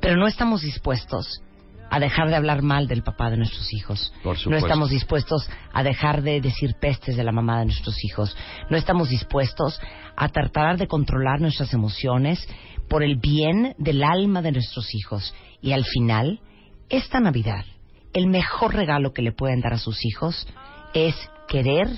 pero 0.00 0.16
no 0.16 0.26
estamos 0.26 0.62
dispuestos 0.62 1.42
a 1.90 1.98
dejar 1.98 2.28
de 2.28 2.36
hablar 2.36 2.62
mal 2.62 2.86
del 2.86 3.02
papá 3.02 3.30
de 3.30 3.36
nuestros 3.36 3.72
hijos. 3.72 4.12
Por 4.22 4.36
No 4.48 4.56
estamos 4.56 4.90
dispuestos 4.90 5.50
a 5.72 5.82
dejar 5.82 6.22
de 6.22 6.40
decir 6.40 6.76
pestes 6.80 7.16
de 7.16 7.24
la 7.24 7.32
mamá 7.32 7.58
de 7.58 7.66
nuestros 7.66 8.04
hijos. 8.04 8.36
No 8.70 8.76
estamos 8.76 9.10
dispuestos 9.10 9.80
a 10.16 10.28
tratar 10.28 10.78
de 10.78 10.86
controlar 10.86 11.40
nuestras 11.40 11.74
emociones 11.74 12.46
por 12.88 13.02
el 13.02 13.16
bien 13.16 13.74
del 13.78 14.04
alma 14.04 14.40
de 14.40 14.52
nuestros 14.52 14.94
hijos. 14.94 15.34
Y 15.60 15.72
al 15.72 15.84
final, 15.84 16.40
esta 16.88 17.18
Navidad, 17.18 17.64
el 18.12 18.28
mejor 18.28 18.74
regalo 18.74 19.12
que 19.12 19.22
le 19.22 19.32
pueden 19.32 19.60
dar 19.60 19.72
a 19.72 19.78
sus 19.78 20.04
hijos 20.04 20.46
es 20.94 21.14
querer 21.48 21.88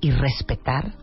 y 0.00 0.10
respetar 0.10 0.94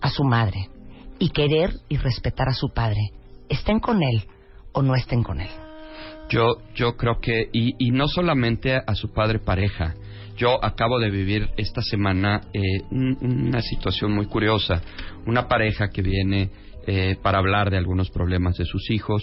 a 0.00 0.10
su 0.10 0.22
madre 0.22 0.70
y 1.18 1.30
querer 1.30 1.80
y 1.88 1.96
respetar 1.96 2.48
a 2.48 2.54
su 2.54 2.68
padre. 2.72 3.10
Estén 3.48 3.80
con 3.80 4.02
él 4.02 4.28
o 4.72 4.82
no 4.82 4.94
estén 4.94 5.22
con 5.22 5.40
él. 5.40 5.65
Yo, 6.28 6.56
yo 6.74 6.96
creo 6.96 7.20
que, 7.20 7.48
y, 7.52 7.90
no 7.92 8.08
solamente 8.08 8.74
a 8.74 8.94
su 8.94 9.12
padre 9.12 9.38
pareja, 9.38 9.94
yo 10.36 10.62
acabo 10.62 10.98
de 10.98 11.10
vivir 11.10 11.48
esta 11.56 11.80
semana 11.82 12.40
eh, 12.52 12.60
un- 12.90 13.16
una 13.20 13.62
situación 13.62 14.12
muy 14.12 14.26
curiosa, 14.26 14.82
una 15.26 15.46
pareja 15.48 15.88
que 15.88 16.02
viene 16.02 16.50
eh, 16.88 17.16
para 17.22 17.38
hablar 17.38 17.70
de 17.70 17.76
algunos 17.78 18.10
problemas 18.10 18.56
de 18.56 18.64
sus 18.64 18.90
hijos 18.90 19.22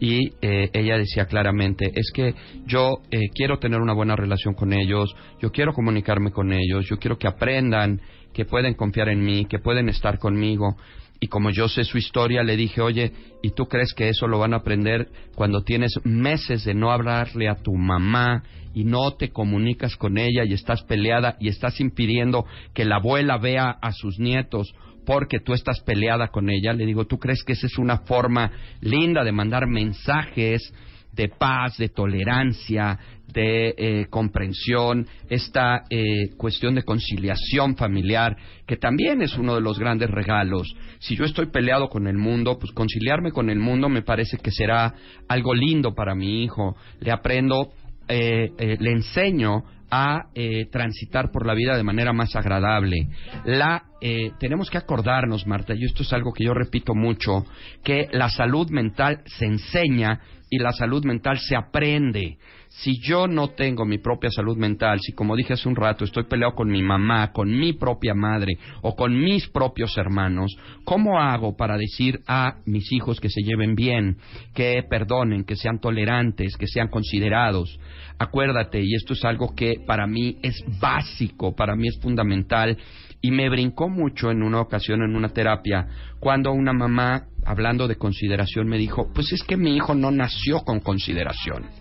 y 0.00 0.32
eh, 0.42 0.70
ella 0.72 0.96
decía 0.96 1.26
claramente, 1.26 1.90
es 1.94 2.10
que 2.14 2.34
yo 2.66 2.98
eh, 3.10 3.18
quiero 3.34 3.58
tener 3.58 3.80
una 3.80 3.92
buena 3.94 4.16
relación 4.16 4.54
con 4.54 4.72
ellos, 4.72 5.14
yo 5.40 5.50
quiero 5.50 5.72
comunicarme 5.72 6.30
con 6.30 6.52
ellos, 6.52 6.86
yo 6.88 6.98
quiero 6.98 7.18
que 7.18 7.26
aprendan 7.28 8.00
que 8.32 8.44
pueden 8.44 8.74
confiar 8.74 9.08
en 9.08 9.22
mí, 9.24 9.44
que 9.46 9.58
pueden 9.58 9.88
estar 9.88 10.18
conmigo, 10.18 10.76
y 11.20 11.28
como 11.28 11.50
yo 11.50 11.68
sé 11.68 11.84
su 11.84 11.98
historia, 11.98 12.42
le 12.42 12.56
dije, 12.56 12.80
oye, 12.80 13.12
¿y 13.42 13.50
tú 13.50 13.66
crees 13.66 13.92
que 13.92 14.08
eso 14.08 14.26
lo 14.26 14.38
van 14.38 14.54
a 14.54 14.58
aprender 14.58 15.08
cuando 15.34 15.62
tienes 15.62 15.92
meses 16.02 16.64
de 16.64 16.72
no 16.72 16.90
hablarle 16.90 17.48
a 17.48 17.56
tu 17.56 17.74
mamá 17.74 18.42
y 18.72 18.84
no 18.84 19.12
te 19.12 19.30
comunicas 19.30 19.96
con 19.96 20.16
ella 20.16 20.44
y 20.44 20.54
estás 20.54 20.82
peleada 20.84 21.36
y 21.38 21.48
estás 21.48 21.78
impidiendo 21.80 22.46
que 22.72 22.86
la 22.86 22.96
abuela 22.96 23.36
vea 23.36 23.70
a 23.70 23.92
sus 23.92 24.18
nietos 24.18 24.72
porque 25.04 25.40
tú 25.40 25.52
estás 25.52 25.80
peleada 25.80 26.28
con 26.28 26.48
ella? 26.48 26.72
Le 26.72 26.86
digo, 26.86 27.04
¿tú 27.06 27.18
crees 27.18 27.44
que 27.44 27.52
esa 27.52 27.66
es 27.66 27.76
una 27.76 27.98
forma 27.98 28.50
linda 28.80 29.22
de 29.22 29.32
mandar 29.32 29.66
mensajes? 29.66 30.72
de 31.12 31.28
paz, 31.28 31.76
de 31.76 31.88
tolerancia, 31.88 32.98
de 33.32 33.74
eh, 33.76 34.06
comprensión, 34.10 35.06
esta 35.28 35.84
eh, 35.90 36.30
cuestión 36.36 36.74
de 36.74 36.82
conciliación 36.82 37.76
familiar, 37.76 38.36
que 38.66 38.76
también 38.76 39.22
es 39.22 39.36
uno 39.36 39.54
de 39.54 39.60
los 39.60 39.78
grandes 39.78 40.10
regalos. 40.10 40.74
Si 40.98 41.16
yo 41.16 41.24
estoy 41.24 41.46
peleado 41.46 41.88
con 41.88 42.06
el 42.06 42.16
mundo, 42.16 42.58
pues 42.58 42.72
conciliarme 42.72 43.32
con 43.32 43.50
el 43.50 43.58
mundo 43.58 43.88
me 43.88 44.02
parece 44.02 44.38
que 44.38 44.50
será 44.50 44.94
algo 45.28 45.54
lindo 45.54 45.94
para 45.94 46.14
mi 46.14 46.44
hijo. 46.44 46.76
Le 47.00 47.10
aprendo, 47.10 47.72
eh, 48.08 48.50
eh, 48.58 48.76
le 48.78 48.92
enseño 48.92 49.64
a 49.90 50.26
eh, 50.34 50.66
transitar 50.70 51.30
por 51.32 51.46
la 51.46 51.54
vida 51.54 51.76
de 51.76 51.82
manera 51.82 52.12
más 52.12 52.36
agradable. 52.36 53.08
La, 53.44 53.84
eh, 54.00 54.30
tenemos 54.38 54.70
que 54.70 54.78
acordarnos, 54.78 55.46
Marta, 55.46 55.74
y 55.74 55.84
esto 55.84 56.02
es 56.02 56.12
algo 56.12 56.32
que 56.32 56.44
yo 56.44 56.54
repito 56.54 56.94
mucho, 56.94 57.44
que 57.82 58.08
la 58.12 58.30
salud 58.30 58.70
mental 58.70 59.22
se 59.26 59.46
enseña 59.46 60.20
y 60.48 60.58
la 60.58 60.72
salud 60.72 61.04
mental 61.04 61.38
se 61.38 61.56
aprende. 61.56 62.38
Si 62.72 63.00
yo 63.00 63.26
no 63.26 63.48
tengo 63.48 63.84
mi 63.84 63.98
propia 63.98 64.30
salud 64.30 64.56
mental, 64.56 65.00
si 65.00 65.12
como 65.12 65.34
dije 65.34 65.54
hace 65.54 65.68
un 65.68 65.74
rato 65.74 66.04
estoy 66.04 66.24
peleado 66.24 66.54
con 66.54 66.70
mi 66.70 66.82
mamá, 66.82 67.32
con 67.32 67.50
mi 67.50 67.72
propia 67.72 68.14
madre 68.14 68.58
o 68.82 68.94
con 68.94 69.20
mis 69.20 69.48
propios 69.48 69.98
hermanos, 69.98 70.56
¿cómo 70.84 71.18
hago 71.18 71.56
para 71.56 71.76
decir 71.76 72.20
a 72.28 72.58
mis 72.66 72.92
hijos 72.92 73.18
que 73.18 73.28
se 73.28 73.42
lleven 73.42 73.74
bien, 73.74 74.18
que 74.54 74.84
perdonen, 74.88 75.42
que 75.42 75.56
sean 75.56 75.80
tolerantes, 75.80 76.56
que 76.56 76.68
sean 76.68 76.86
considerados? 76.86 77.76
Acuérdate, 78.18 78.80
y 78.80 78.94
esto 78.94 79.14
es 79.14 79.24
algo 79.24 79.52
que 79.52 79.80
para 79.84 80.06
mí 80.06 80.38
es 80.40 80.62
básico, 80.80 81.56
para 81.56 81.74
mí 81.74 81.88
es 81.88 81.98
fundamental, 82.00 82.78
y 83.20 83.32
me 83.32 83.50
brincó 83.50 83.88
mucho 83.88 84.30
en 84.30 84.44
una 84.44 84.60
ocasión 84.60 85.02
en 85.02 85.16
una 85.16 85.30
terapia 85.30 85.88
cuando 86.20 86.52
una 86.52 86.72
mamá, 86.72 87.24
hablando 87.44 87.88
de 87.88 87.96
consideración, 87.96 88.68
me 88.68 88.78
dijo, 88.78 89.10
pues 89.12 89.32
es 89.32 89.42
que 89.42 89.56
mi 89.56 89.76
hijo 89.76 89.94
no 89.94 90.12
nació 90.12 90.60
con 90.60 90.78
consideración. 90.78 91.79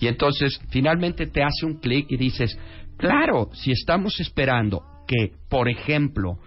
Y 0.00 0.08
entonces 0.08 0.60
finalmente 0.70 1.26
te 1.26 1.42
hace 1.42 1.66
un 1.66 1.78
clic 1.78 2.06
y 2.10 2.16
dices, 2.16 2.58
claro, 2.96 3.50
si 3.52 3.70
estamos 3.72 4.18
esperando 4.20 4.82
que, 5.06 5.32
por 5.48 5.68
ejemplo, 5.68 6.38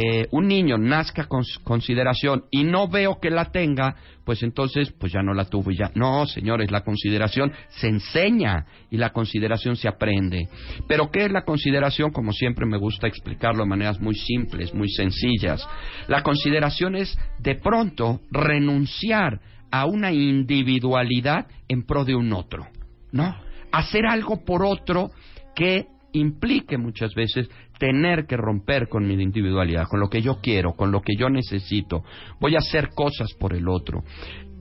eh, 0.00 0.28
un 0.30 0.46
niño 0.46 0.78
nazca 0.78 1.24
con 1.24 1.42
consideración 1.64 2.44
y 2.52 2.62
no 2.62 2.86
veo 2.86 3.18
que 3.20 3.30
la 3.30 3.46
tenga, 3.46 3.96
pues 4.24 4.44
entonces 4.44 4.92
pues 4.92 5.12
ya 5.12 5.22
no 5.22 5.34
la 5.34 5.46
tuvo 5.46 5.72
y 5.72 5.76
ya. 5.76 5.90
No, 5.96 6.24
señores, 6.24 6.70
la 6.70 6.84
consideración 6.84 7.52
se 7.68 7.88
enseña 7.88 8.64
y 8.90 8.96
la 8.96 9.10
consideración 9.10 9.74
se 9.74 9.88
aprende. 9.88 10.48
Pero 10.86 11.10
¿qué 11.10 11.24
es 11.24 11.32
la 11.32 11.44
consideración? 11.44 12.12
Como 12.12 12.32
siempre 12.32 12.64
me 12.64 12.78
gusta 12.78 13.08
explicarlo 13.08 13.64
de 13.64 13.70
maneras 13.70 14.00
muy 14.00 14.14
simples, 14.14 14.72
muy 14.72 14.88
sencillas. 14.88 15.66
La 16.06 16.22
consideración 16.22 16.94
es 16.94 17.18
de 17.40 17.56
pronto 17.56 18.20
renunciar 18.30 19.40
a 19.72 19.86
una 19.86 20.12
individualidad 20.12 21.48
en 21.66 21.84
pro 21.84 22.04
de 22.04 22.14
un 22.14 22.32
otro, 22.32 22.68
¿no? 23.12 23.36
Hacer 23.72 24.06
algo 24.06 24.44
por 24.44 24.64
otro 24.64 25.10
que 25.54 25.86
implique 26.12 26.78
muchas 26.78 27.14
veces 27.14 27.48
tener 27.78 28.26
que 28.26 28.36
romper 28.36 28.88
con 28.88 29.06
mi 29.06 29.14
individualidad, 29.14 29.86
con 29.88 30.00
lo 30.00 30.08
que 30.08 30.22
yo 30.22 30.40
quiero, 30.40 30.74
con 30.74 30.90
lo 30.90 31.02
que 31.02 31.16
yo 31.16 31.28
necesito. 31.28 32.02
Voy 32.40 32.54
a 32.54 32.58
hacer 32.58 32.90
cosas 32.94 33.28
por 33.38 33.54
el 33.54 33.68
otro. 33.68 34.02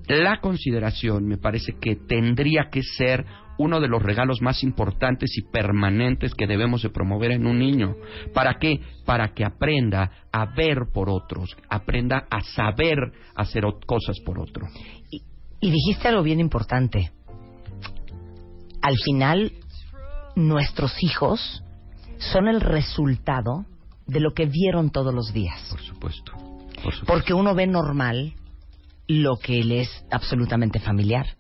La 0.08 0.40
consideración 0.40 1.26
me 1.26 1.38
parece 1.38 1.74
que 1.80 1.96
tendría 1.96 2.70
que 2.72 2.82
ser 2.82 3.26
uno 3.58 3.80
de 3.80 3.88
los 3.88 4.02
regalos 4.02 4.42
más 4.42 4.64
importantes 4.64 5.36
y 5.38 5.42
permanentes 5.42 6.34
que 6.36 6.48
debemos 6.48 6.84
de 6.84 6.90
promover 6.90 7.32
en 7.32 7.48
un 7.48 7.60
niño. 7.60 7.96
¿Para 8.34 8.58
qué? 8.60 8.80
Para 9.06 9.34
que 9.34 9.44
aprenda 9.44 10.12
a 10.32 10.46
ver 10.46 10.86
por 10.94 11.10
otros, 11.10 11.58
aprenda 11.70 12.28
a 12.30 12.42
saber 12.42 12.98
hacer 13.36 13.64
cosas 13.86 14.18
por 14.26 14.40
otro. 14.40 14.68
Y 15.12 15.24
Y 15.60 15.72
dijiste 15.72 16.08
algo 16.08 16.22
bien 16.22 16.40
importante. 16.40 17.12
Al 18.82 18.98
final, 18.98 19.54
nuestros 20.36 20.92
hijos 21.02 21.64
son 22.18 22.48
el 22.48 22.62
resultado 22.62 23.66
de 24.06 24.20
lo 24.20 24.34
que 24.34 24.46
vieron 24.46 24.90
todos 24.90 25.14
los 25.14 25.34
días. 25.34 25.62
Por 25.70 25.82
supuesto. 25.82 26.32
Por 26.32 26.94
supuesto. 26.94 27.06
Porque 27.06 27.34
uno 27.34 27.54
ve 27.54 27.68
normal 27.68 28.34
lo 29.08 29.38
que 29.38 29.64
le 29.64 29.82
es 29.82 30.06
absolutamente 30.12 30.80
familiar. 30.80 31.38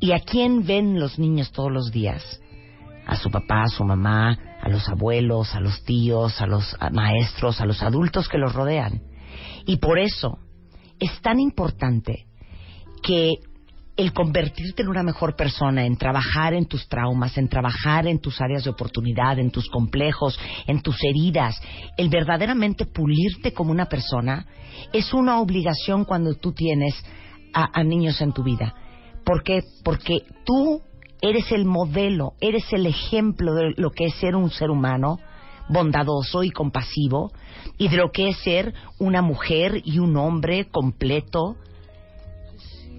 ¿Y 0.00 0.12
a 0.12 0.20
quién 0.20 0.64
ven 0.64 1.00
los 1.00 1.18
niños 1.18 1.52
todos 1.52 1.72
los 1.72 1.90
días? 1.90 2.40
A 3.06 3.16
su 3.16 3.30
papá, 3.30 3.64
a 3.64 3.68
su 3.68 3.84
mamá, 3.84 4.38
a 4.60 4.68
los 4.68 4.88
abuelos, 4.88 5.54
a 5.54 5.60
los 5.60 5.82
tíos, 5.84 6.40
a 6.40 6.46
los 6.46 6.76
maestros, 6.92 7.60
a 7.60 7.66
los 7.66 7.82
adultos 7.82 8.28
que 8.28 8.38
los 8.38 8.52
rodean. 8.52 9.02
Y 9.66 9.76
por 9.76 9.98
eso 9.98 10.38
es 10.98 11.20
tan 11.20 11.40
importante 11.40 12.26
que 13.02 13.38
el 13.98 14.12
convertirte 14.12 14.82
en 14.82 14.88
una 14.88 15.02
mejor 15.02 15.34
persona, 15.34 15.84
en 15.84 15.96
trabajar 15.96 16.54
en 16.54 16.66
tus 16.66 16.86
traumas, 16.86 17.36
en 17.36 17.48
trabajar 17.48 18.06
en 18.06 18.20
tus 18.20 18.40
áreas 18.40 18.62
de 18.62 18.70
oportunidad, 18.70 19.40
en 19.40 19.50
tus 19.50 19.68
complejos, 19.68 20.38
en 20.68 20.80
tus 20.82 20.96
heridas, 21.02 21.60
el 21.96 22.08
verdaderamente 22.08 22.86
pulirte 22.86 23.52
como 23.52 23.72
una 23.72 23.86
persona, 23.86 24.46
es 24.92 25.12
una 25.12 25.40
obligación 25.40 26.04
cuando 26.04 26.34
tú 26.34 26.52
tienes 26.52 26.94
a, 27.52 27.82
niños 27.82 28.20
en 28.20 28.32
tu 28.32 28.44
vida. 28.44 28.72
¿Por 29.24 29.42
qué? 29.42 29.64
Porque 29.82 30.22
tú 30.46 30.80
eres 31.20 31.50
el 31.50 31.64
modelo, 31.64 32.34
eres 32.40 32.72
el 32.72 32.86
ejemplo 32.86 33.52
de 33.54 33.74
lo 33.76 33.90
que 33.90 34.04
es 34.04 34.14
ser 34.14 34.36
un 34.36 34.50
ser 34.50 34.70
humano 34.70 35.18
bondadoso 35.68 36.44
y 36.44 36.50
compasivo 36.50 37.32
y 37.78 37.88
de 37.88 37.96
lo 37.96 38.12
que 38.12 38.28
es 38.28 38.38
ser 38.38 38.74
una 39.00 39.22
mujer 39.22 39.82
y 39.84 39.98
un 39.98 40.16
hombre 40.16 40.66
completo, 40.70 41.56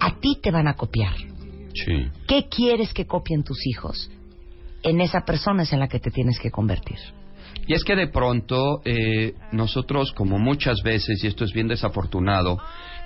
a 0.00 0.18
ti 0.18 0.38
te 0.42 0.50
van 0.50 0.68
a 0.68 0.74
copiar. 0.74 1.14
Sí. 1.74 2.08
¿Qué 2.26 2.48
quieres 2.48 2.92
que 2.92 3.06
copien 3.06 3.44
tus 3.44 3.66
hijos? 3.66 4.10
En 4.82 5.00
esa 5.00 5.20
persona 5.20 5.62
es 5.62 5.72
en 5.72 5.80
la 5.80 5.88
que 5.88 6.00
te 6.00 6.10
tienes 6.10 6.38
que 6.40 6.50
convertir. 6.50 6.98
Y 7.66 7.74
es 7.74 7.84
que 7.84 7.94
de 7.94 8.08
pronto 8.08 8.80
eh, 8.84 9.34
nosotros, 9.52 10.12
como 10.12 10.38
muchas 10.38 10.82
veces, 10.82 11.22
y 11.22 11.28
esto 11.28 11.44
es 11.44 11.52
bien 11.52 11.68
desafortunado, 11.68 12.58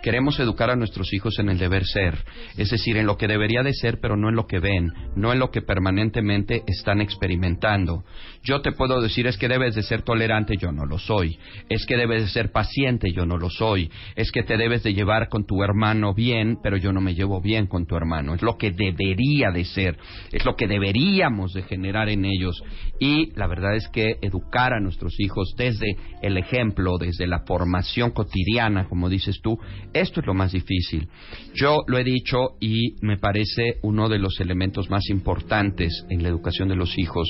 queremos 0.04 0.38
educar 0.38 0.68
a 0.68 0.76
nuestros 0.76 1.14
hijos 1.14 1.38
en 1.38 1.48
el 1.48 1.56
deber 1.56 1.86
ser, 1.86 2.18
es 2.58 2.68
decir, 2.70 2.98
en 2.98 3.06
lo 3.06 3.16
que 3.16 3.26
debería 3.26 3.62
de 3.62 3.72
ser, 3.72 4.00
pero 4.02 4.18
no 4.18 4.28
en 4.28 4.36
lo 4.36 4.46
que 4.46 4.58
ven, 4.58 4.92
no 5.16 5.32
en 5.32 5.38
lo 5.38 5.50
que 5.50 5.62
permanentemente 5.62 6.62
están 6.66 7.00
experimentando. 7.00 8.04
Yo 8.42 8.60
te 8.60 8.72
puedo 8.72 9.00
decir 9.00 9.26
es 9.26 9.38
que 9.38 9.48
debes 9.48 9.74
de 9.74 9.82
ser 9.82 10.02
tolerante, 10.02 10.56
yo 10.58 10.72
no 10.72 10.84
lo 10.84 10.98
soy. 10.98 11.38
Es 11.70 11.86
que 11.86 11.96
debes 11.96 12.20
de 12.20 12.28
ser 12.28 12.52
paciente, 12.52 13.12
yo 13.12 13.24
no 13.24 13.38
lo 13.38 13.48
soy. 13.48 13.90
Es 14.14 14.30
que 14.30 14.42
te 14.42 14.58
debes 14.58 14.82
de 14.82 14.92
llevar 14.92 15.30
con 15.30 15.46
tu 15.46 15.62
hermano 15.62 16.12
bien, 16.12 16.58
pero 16.62 16.76
yo 16.76 16.92
no 16.92 17.00
me 17.00 17.14
llevo 17.14 17.40
bien 17.40 17.66
con 17.66 17.86
tu 17.86 17.96
hermano. 17.96 18.34
Es 18.34 18.42
lo 18.42 18.58
que 18.58 18.72
debería 18.72 19.52
de 19.52 19.64
ser, 19.64 19.96
es 20.32 20.44
lo 20.44 20.54
que 20.54 20.68
deberíamos 20.68 21.54
de 21.54 21.62
generar 21.62 22.10
en 22.10 22.26
ellos. 22.26 22.62
Y 23.00 23.32
la 23.38 23.46
verdad 23.46 23.74
es 23.74 23.88
que 23.88 24.18
educar 24.34 24.72
a 24.72 24.80
nuestros 24.80 25.18
hijos 25.20 25.54
desde 25.56 25.96
el 26.22 26.36
ejemplo, 26.36 26.98
desde 26.98 27.26
la 27.26 27.40
formación 27.40 28.10
cotidiana, 28.10 28.88
como 28.88 29.08
dices 29.08 29.40
tú, 29.42 29.58
esto 29.92 30.20
es 30.20 30.26
lo 30.26 30.34
más 30.34 30.52
difícil. 30.52 31.08
Yo 31.54 31.82
lo 31.86 31.98
he 31.98 32.04
dicho 32.04 32.56
y 32.60 32.96
me 33.00 33.16
parece 33.16 33.78
uno 33.82 34.08
de 34.08 34.18
los 34.18 34.40
elementos 34.40 34.90
más 34.90 35.08
importantes 35.08 36.04
en 36.10 36.22
la 36.22 36.28
educación 36.28 36.68
de 36.68 36.76
los 36.76 36.98
hijos 36.98 37.28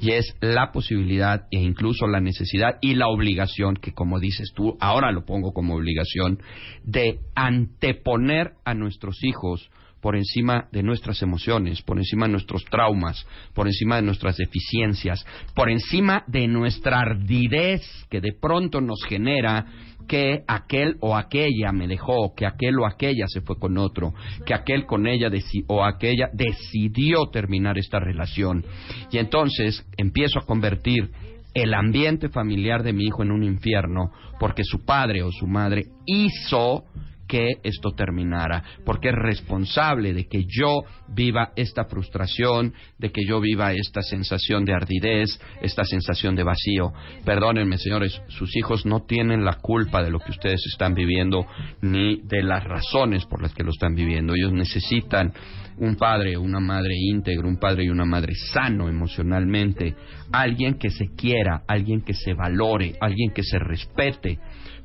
y 0.00 0.12
es 0.12 0.36
la 0.40 0.70
posibilidad 0.70 1.46
e 1.50 1.60
incluso 1.60 2.06
la 2.06 2.20
necesidad 2.20 2.78
y 2.80 2.94
la 2.94 3.08
obligación, 3.08 3.76
que 3.76 3.92
como 3.92 4.20
dices 4.20 4.52
tú, 4.54 4.76
ahora 4.80 5.10
lo 5.10 5.24
pongo 5.24 5.52
como 5.52 5.74
obligación, 5.74 6.38
de 6.84 7.18
anteponer 7.34 8.52
a 8.64 8.74
nuestros 8.74 9.22
hijos 9.24 9.70
por 10.04 10.16
encima 10.16 10.68
de 10.70 10.82
nuestras 10.82 11.22
emociones, 11.22 11.80
por 11.80 11.96
encima 11.96 12.26
de 12.26 12.32
nuestros 12.32 12.62
traumas, 12.66 13.26
por 13.54 13.66
encima 13.66 13.96
de 13.96 14.02
nuestras 14.02 14.36
deficiencias, 14.36 15.24
por 15.54 15.70
encima 15.70 16.24
de 16.26 16.46
nuestra 16.46 17.00
ardidez 17.00 17.80
que 18.10 18.20
de 18.20 18.34
pronto 18.38 18.82
nos 18.82 19.02
genera 19.08 19.64
que 20.06 20.42
aquel 20.46 20.98
o 21.00 21.16
aquella 21.16 21.72
me 21.72 21.88
dejó, 21.88 22.34
que 22.36 22.44
aquel 22.44 22.80
o 22.80 22.86
aquella 22.86 23.24
se 23.28 23.40
fue 23.40 23.58
con 23.58 23.78
otro, 23.78 24.12
que 24.44 24.52
aquel 24.52 24.84
con 24.84 25.06
ella 25.06 25.30
o 25.68 25.82
aquella 25.82 26.28
decidió 26.34 27.30
terminar 27.32 27.78
esta 27.78 27.98
relación. 27.98 28.62
Y 29.10 29.16
entonces 29.16 29.86
empiezo 29.96 30.38
a 30.38 30.44
convertir 30.44 31.12
el 31.54 31.72
ambiente 31.72 32.28
familiar 32.28 32.82
de 32.82 32.92
mi 32.92 33.04
hijo 33.04 33.22
en 33.22 33.30
un 33.30 33.42
infierno 33.42 34.12
porque 34.38 34.64
su 34.64 34.84
padre 34.84 35.22
o 35.22 35.32
su 35.32 35.46
madre 35.46 35.86
hizo 36.04 36.84
que 37.26 37.58
esto 37.62 37.92
terminara, 37.92 38.62
porque 38.84 39.08
es 39.08 39.14
responsable 39.14 40.12
de 40.12 40.26
que 40.26 40.44
yo 40.46 40.82
viva 41.08 41.52
esta 41.56 41.84
frustración, 41.84 42.74
de 42.98 43.10
que 43.10 43.22
yo 43.26 43.40
viva 43.40 43.72
esta 43.72 44.02
sensación 44.02 44.64
de 44.64 44.74
ardidez, 44.74 45.40
esta 45.62 45.84
sensación 45.84 46.36
de 46.36 46.42
vacío. 46.42 46.92
Perdónenme, 47.24 47.78
señores, 47.78 48.20
sus 48.28 48.54
hijos 48.56 48.84
no 48.86 49.04
tienen 49.04 49.44
la 49.44 49.54
culpa 49.54 50.02
de 50.02 50.10
lo 50.10 50.18
que 50.18 50.30
ustedes 50.30 50.62
están 50.66 50.94
viviendo, 50.94 51.46
ni 51.80 52.20
de 52.22 52.42
las 52.42 52.64
razones 52.64 53.24
por 53.26 53.42
las 53.42 53.54
que 53.54 53.64
lo 53.64 53.70
están 53.70 53.94
viviendo. 53.94 54.34
Ellos 54.34 54.52
necesitan 54.52 55.32
un 55.78 55.96
padre 55.96 56.36
una 56.36 56.60
madre 56.60 56.94
íntegro, 56.96 57.48
un 57.48 57.58
padre 57.58 57.84
y 57.84 57.88
una 57.88 58.04
madre 58.04 58.34
sano 58.52 58.88
emocionalmente, 58.88 59.94
alguien 60.32 60.74
que 60.74 60.90
se 60.90 61.14
quiera, 61.16 61.62
alguien 61.66 62.02
que 62.02 62.14
se 62.14 62.34
valore, 62.34 62.94
alguien 63.00 63.32
que 63.32 63.42
se 63.42 63.58
respete, 63.58 64.38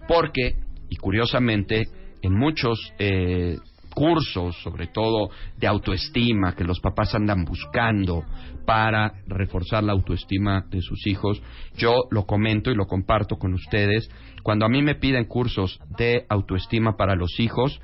porque, 0.08 0.56
y 0.89 0.95
curiosamente, 0.95 1.88
en 2.22 2.34
muchos 2.34 2.94
eh, 3.00 3.58
cursos, 3.94 4.56
sobre 4.62 4.88
todo 4.88 5.30
de 5.58 5.68
autoestima, 5.68 6.56
que 6.56 6.64
los 6.64 6.80
papás 6.80 7.14
andan 7.16 7.44
buscando 7.44 8.24
para 8.66 9.14
reforzar 9.28 9.84
la 9.84 9.94
autoestima 9.94 10.66
de 10.70 10.82
sus 10.82 11.06
hijos, 11.08 11.42
yo 11.76 12.04
lo 12.12 12.26
comento 12.26 12.72
y 12.72 12.76
lo 12.76 12.86
comparto 12.86 13.38
con 13.38 13.54
ustedes. 13.54 14.10
Cuando 14.44 14.66
a 14.66 14.70
mí 14.70 14.82
me 14.82 14.96
piden 14.96 15.26
cursos 15.26 15.80
de 15.98 16.26
autoestima 16.30 16.96
para 16.96 17.16
los 17.16 17.40
hijos, 17.40 17.82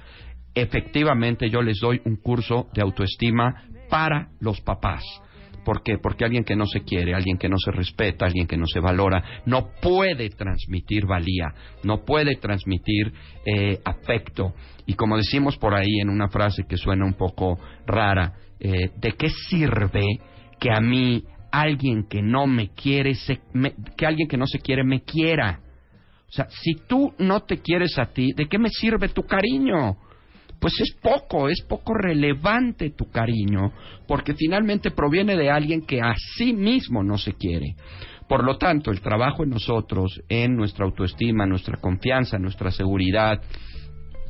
efectivamente 0.54 1.50
yo 1.50 1.62
les 1.62 1.80
doy 1.80 2.02
un 2.06 2.18
curso 2.18 2.68
de 2.74 2.82
autoestima 2.82 3.64
para 3.90 4.30
los 4.40 4.62
papás. 4.62 5.04
¿Por 5.66 5.84
qué? 5.84 5.98
Porque 5.98 6.24
alguien 6.24 6.46
que 6.46 6.56
no 6.56 6.66
se 6.68 6.82
quiere, 6.84 7.14
alguien 7.14 7.38
que 7.38 7.50
no 7.50 7.58
se 7.58 7.72
respeta, 7.72 8.26
alguien 8.26 8.48
que 8.48 8.56
no 8.56 8.68
se 8.68 8.80
valora, 8.80 9.42
no 9.46 9.72
puede 9.82 10.30
transmitir 10.30 11.06
valía, 11.06 11.54
no 11.84 12.06
puede 12.06 12.36
transmitir 12.36 13.12
eh, 13.46 13.80
afecto. 13.84 14.54
Y 14.86 14.94
como 14.94 15.18
decimos 15.18 15.58
por 15.58 15.74
ahí 15.74 16.00
en 16.00 16.10
una 16.10 16.30
frase 16.30 16.64
que 16.70 16.78
suena 16.78 17.04
un 17.06 17.16
poco 17.16 17.60
rara, 17.86 18.34
eh, 18.60 18.92
¿de 18.96 19.12
qué 19.14 19.30
sirve 19.50 20.04
que 20.60 20.72
a 20.72 20.80
mí 20.80 21.24
alguien 21.52 22.08
que 22.08 22.22
no 22.22 22.48
me 22.48 22.70
quiere, 22.70 23.16
se- 23.16 23.42
me- 23.54 23.74
que 23.98 24.06
alguien 24.06 24.28
que 24.30 24.38
no 24.38 24.46
se 24.48 24.60
quiere 24.60 24.84
me 24.84 25.02
quiera? 25.02 25.60
O 26.30 26.32
sea, 26.32 26.48
si 26.50 26.76
tú 26.88 27.14
no 27.18 27.42
te 27.42 27.58
quieres 27.58 27.98
a 27.98 28.06
ti, 28.06 28.34
¿de 28.34 28.48
qué 28.48 28.58
me 28.60 28.70
sirve 28.70 29.10
tu 29.10 29.24
cariño? 29.24 29.98
Pues 30.60 30.74
es 30.80 30.96
poco, 31.02 31.50
es 31.50 31.62
poco 31.62 31.94
relevante 31.94 32.92
tu 32.92 33.10
cariño, 33.10 33.72
porque 34.08 34.34
finalmente 34.34 34.92
proviene 34.92 35.36
de 35.36 35.50
alguien 35.50 35.86
que 35.86 36.02
a 36.02 36.14
sí 36.38 36.54
mismo 36.54 37.04
no 37.04 37.18
se 37.18 37.34
quiere. 37.34 37.76
Por 38.28 38.44
lo 38.44 38.58
tanto, 38.58 38.90
el 38.90 39.02
trabajo 39.02 39.44
en 39.44 39.52
nosotros, 39.52 40.22
en 40.30 40.56
nuestra 40.56 40.86
autoestima, 40.86 41.46
nuestra 41.46 41.78
confianza, 41.80 42.40
nuestra 42.40 42.72
seguridad, 42.72 43.40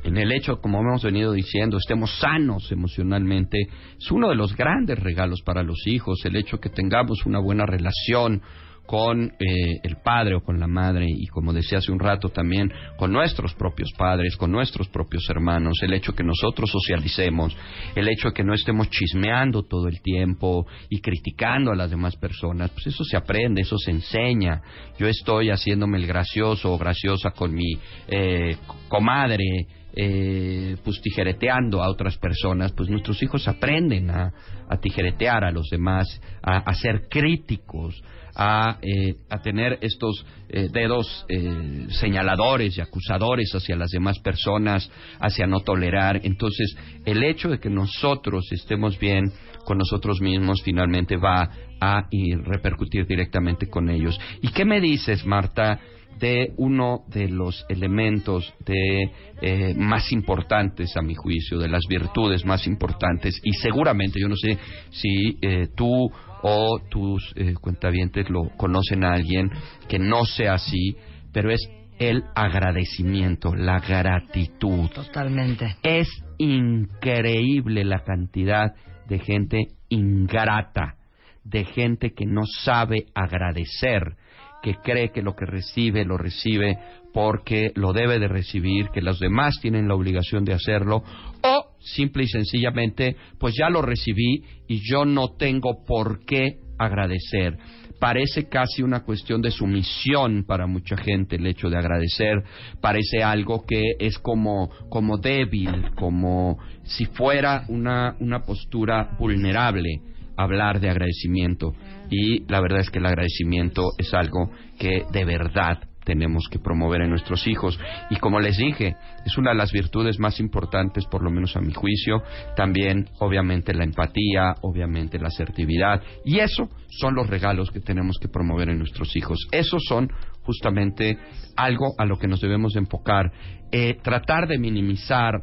en 0.05 0.17
el 0.17 0.31
hecho, 0.31 0.61
como 0.61 0.81
hemos 0.81 1.03
venido 1.03 1.31
diciendo, 1.31 1.77
estemos 1.77 2.19
sanos 2.19 2.71
emocionalmente, 2.71 3.57
es 3.97 4.11
uno 4.11 4.29
de 4.29 4.35
los 4.35 4.55
grandes 4.55 4.99
regalos 4.99 5.41
para 5.41 5.63
los 5.63 5.88
hijos, 5.88 6.23
el 6.25 6.35
hecho 6.35 6.59
que 6.59 6.69
tengamos 6.69 7.25
una 7.25 7.39
buena 7.39 7.65
relación 7.65 8.43
con 8.86 9.34
eh, 9.39 9.80
el 9.84 9.98
padre 9.98 10.36
o 10.36 10.41
con 10.41 10.60
la 10.60 10.67
madre 10.67 11.08
y 11.10 11.26
como 11.28 11.54
decía 11.54 11.80
hace 11.80 11.91
un 11.91 12.00
rato 12.00 12.30
también 12.30 12.71
con 12.98 13.12
nuestros 13.12 13.54
propios 13.56 13.91
padres, 13.98 14.36
con 14.38 14.52
nuestros 14.52 14.88
propios 14.89 15.24
hermanos, 15.30 15.80
el 15.82 15.93
hecho 15.93 16.13
que 16.13 16.24
nosotros 16.24 16.69
socialicemos, 16.69 17.56
el 17.95 18.08
hecho 18.08 18.30
de 18.30 18.34
que 18.34 18.43
no 18.43 18.54
estemos 18.54 18.89
chismeando 18.89 19.63
todo 19.63 19.88
el 19.88 20.02
tiempo 20.02 20.67
y 20.89 21.02
criticando 21.02 21.71
a 21.71 21.76
las 21.76 21.89
demás 21.89 22.15
personas, 22.15 22.71
pues 22.71 22.88
eso 22.88 23.04
se 23.04 23.17
aprende, 23.17 23.62
eso 23.62 23.78
se 23.78 23.91
enseña. 23.91 24.62
Yo 24.98 25.08
estoy 25.08 25.50
haciéndome 25.50 25.98
el 25.98 26.08
gracioso 26.08 26.74
o 26.74 26.78
graciosa 26.78 27.32
con 27.32 27.54
mi 27.54 27.78
eh, 28.08 28.58
comadre, 28.88 29.67
eh, 29.98 30.76
pues 30.84 31.02
tijereteando 31.02 31.82
a 31.82 31.89
otras 31.89 32.17
personas, 32.17 32.74
pues 32.74 32.89
nuestros 32.89 33.21
hijos 33.24 33.48
aprenden 33.48 34.10
a, 34.10 34.34
tijeretear 34.82 35.45
a 35.45 35.52
los 35.52 35.69
demás, 35.69 36.19
a 36.41 36.74
ser 36.74 37.08
críticos, 37.08 38.04
a, 38.36 38.78
eh, 38.82 39.15
a 39.30 39.41
tener 39.41 39.78
estos 39.82 40.26
eh, 40.50 40.67
dedos 40.71 41.26
eh, 41.30 41.88
señaladores 41.89 42.78
y 42.78 42.82
acusadores 42.82 43.52
hacia 43.54 43.76
las 43.76 43.89
demás 43.91 44.19
personas, 44.19 44.89
hacia 45.19 45.48
no 45.48 45.62
tolerar. 45.62 46.19
Entonces, 46.24 46.76
el 47.06 47.24
hecho 47.24 47.50
de 47.50 47.60
que 47.60 47.69
nosotros 47.69 48.45
estemos 48.52 49.00
bien 49.00 49.32
con 49.65 49.78
nosotros 49.78 50.21
mismos 50.21 50.62
finalmente 50.62 51.17
va 51.17 51.50
a 51.80 52.08
repercutir 52.43 53.08
directamente 53.08 53.67
con 53.67 53.89
ellos. 53.89 54.19
¿Y 54.41 54.50
qué 54.50 54.63
me 54.63 54.80
dices, 54.80 55.26
Marta, 55.26 55.80
de 56.19 56.54
uno 56.58 57.04
de 57.10 57.28
los 57.30 57.65
elementos 57.67 58.54
de 58.65 59.12
eh, 59.41 59.74
más 59.76 60.12
importantes 60.12 60.95
a 60.95 61.02
mi 61.02 61.13
juicio, 61.13 61.60
de 61.60 61.67
las 61.67 61.86
virtudes 61.88 62.45
más 62.45 62.65
importantes 62.67 63.39
y 63.43 63.52
seguramente 63.54 64.19
yo 64.19 64.30
no 64.30 64.36
sé 64.36 64.58
si 64.91 65.38
eh, 65.41 65.67
tú 65.76 66.10
o 66.47 66.79
tus 66.91 67.34
eh, 67.36 67.55
cuentavientes 67.60 68.29
lo 68.29 68.49
conocen 68.55 69.03
a 69.03 69.13
alguien 69.13 69.49
que 69.89 69.97
no 69.97 70.25
sea 70.25 70.53
así, 70.53 70.95
pero 71.34 71.49
es 71.49 71.67
el 71.97 72.23
agradecimiento, 72.36 73.55
la 73.55 73.79
gratitud. 73.79 74.88
Totalmente. 74.91 75.77
Es 75.81 76.08
increíble 76.38 77.84
la 77.84 78.03
cantidad 78.03 78.75
de 79.08 79.17
gente 79.17 79.69
ingrata, 79.89 80.97
de 81.43 81.65
gente 81.65 82.13
que 82.13 82.27
no 82.27 82.43
sabe 82.45 83.08
agradecer, 83.15 84.15
que 84.62 84.75
cree 84.75 85.10
que 85.10 85.23
lo 85.23 85.36
que 85.36 85.47
recibe 85.47 86.05
lo 86.05 86.17
recibe 86.17 86.77
porque 87.12 87.71
lo 87.73 87.91
debe 87.91 88.19
de 88.19 88.27
recibir, 88.27 88.89
que 88.89 89.01
los 89.01 89.17
demás 89.19 89.58
tienen 89.62 89.88
la 89.88 89.95
obligación 89.95 90.45
de 90.45 90.53
hacerlo, 90.53 91.01
o 91.41 91.64
simple 91.86 92.24
y 92.24 92.28
sencillamente, 92.28 93.15
pues 93.39 93.56
ya 93.58 93.69
lo 93.69 93.82
recibí 93.82 94.43
y 94.67 94.82
yo 94.89 95.06
no 95.06 95.30
tengo 95.38 95.84
por 95.86 96.26
qué 96.26 96.60
agradecer. 96.78 97.58
Parece 98.00 98.50
casi 98.50 98.84
una 98.84 99.04
cuestión 99.04 99.41
de 99.41 99.52
sumisión 99.52 100.43
para 100.45 100.67
mucha 100.67 100.98
gente 100.98 101.38
el 101.38 101.48
hecho 101.48 101.69
de 101.69 101.78
agradecer, 101.78 102.43
parece 102.82 103.24
algo 103.24 103.65
que 103.65 103.82
es 104.00 104.19
como, 104.19 104.69
como 104.89 105.17
débil, 105.17 105.91
como 105.95 106.58
si 106.84 107.06
fuera 107.06 107.65
una, 107.69 108.15
una 108.19 108.41
postura 108.41 109.15
vulnerable 109.17 110.02
hablar 110.36 110.82
de 110.82 110.89
agradecimiento. 110.89 111.74
Y 112.10 112.43
la 112.52 112.60
verdad 112.60 112.82
es 112.82 112.89
que 112.89 113.00
el 113.00 113.06
agradecimiento 113.06 113.91
es 113.98 114.13
algo 114.13 114.52
que 114.78 115.06
de 115.12 115.26
verdad 115.26 115.80
tenemos 116.06 116.48
que 116.50 116.60
promover 116.60 117.02
en 117.02 117.10
nuestros 117.10 117.46
hijos. 117.48 117.78
Y 118.10 118.15
como 118.18 118.39
les 118.39 118.58
dije, 118.58 118.96
es 119.26 119.38
una 119.38 119.52
de 119.52 119.58
las 119.58 119.72
virtudes 119.72 120.20
más 120.20 120.39
importantes, 120.39 121.06
por 121.06 121.24
lo 121.24 121.32
menos 121.32 121.58
a 121.58 121.62
mi 121.62 121.74
juicio. 121.74 122.24
También, 122.56 123.10
obviamente, 123.20 123.74
la 123.74 123.84
empatía, 123.84 124.56
obviamente, 124.62 125.20
la 125.20 125.28
asertividad. 125.28 126.02
Y 126.24 126.39
eso 126.39 126.70
son 126.88 127.15
los 127.15 127.28
regalos 127.28 127.72
que 127.72 127.82
tenemos 127.82 128.18
que 128.22 128.30
promover 128.30 128.70
en 128.70 128.78
nuestros 128.78 129.15
hijos. 129.15 129.48
Esos 129.52 129.84
son 129.88 130.10
justamente 130.44 131.18
algo 131.58 131.94
a 131.98 132.06
lo 132.06 132.18
que 132.18 132.28
nos 132.28 132.39
debemos 132.39 132.76
enfocar. 132.76 133.32
Eh, 133.72 133.98
tratar 134.02 134.48
de 134.48 134.60
minimizar 134.60 135.34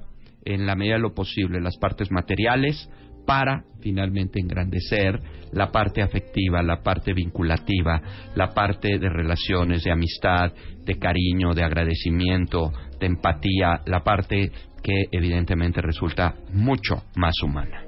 en 0.44 0.66
la 0.66 0.74
medida 0.74 0.94
de 0.94 1.00
lo 1.00 1.14
posible 1.14 1.60
las 1.60 1.76
partes 1.76 2.10
materiales, 2.10 2.88
para 3.26 3.64
finalmente 3.80 4.40
engrandecer 4.40 5.20
la 5.52 5.70
parte 5.70 6.02
afectiva, 6.02 6.62
la 6.62 6.82
parte 6.82 7.12
vinculativa, 7.12 8.00
la 8.34 8.48
parte 8.48 8.98
de 8.98 9.08
relaciones, 9.08 9.84
de 9.84 9.92
amistad, 9.92 10.52
de 10.84 10.98
cariño, 10.98 11.54
de 11.54 11.64
agradecimiento, 11.64 12.72
de 12.98 13.06
empatía, 13.06 13.80
la 13.86 14.02
parte 14.02 14.50
que 14.82 15.04
evidentemente 15.10 15.80
resulta 15.80 16.34
mucho 16.52 17.04
más 17.16 17.34
humana. 17.42 17.84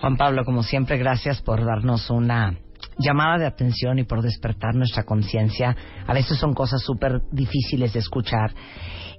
Juan 0.00 0.16
Pablo, 0.16 0.44
como 0.44 0.62
siempre, 0.62 0.98
gracias 0.98 1.40
por 1.42 1.64
darnos 1.64 2.10
una 2.10 2.58
llamada 2.98 3.38
de 3.38 3.46
atención 3.46 3.98
y 3.98 4.04
por 4.04 4.22
despertar 4.22 4.74
nuestra 4.74 5.04
conciencia. 5.04 5.76
A 6.06 6.12
veces 6.12 6.38
son 6.38 6.54
cosas 6.54 6.82
súper 6.82 7.22
difíciles 7.32 7.92
de 7.92 8.00
escuchar 8.00 8.52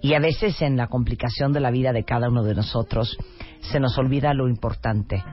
y 0.02 0.14
a 0.14 0.20
veces 0.20 0.62
en 0.62 0.78
la 0.78 0.88
complicación 0.88 1.52
de 1.54 1.60
la 1.60 1.72
vida 1.72 1.92
de 1.94 2.04
cada 2.04 2.30
uno 2.30 2.44
de 2.44 2.56
nosotros 2.56 3.18
se 3.72 3.80
nos 3.80 3.98
olvida 3.98 4.34
lo 4.34 4.48
importante 4.48 5.24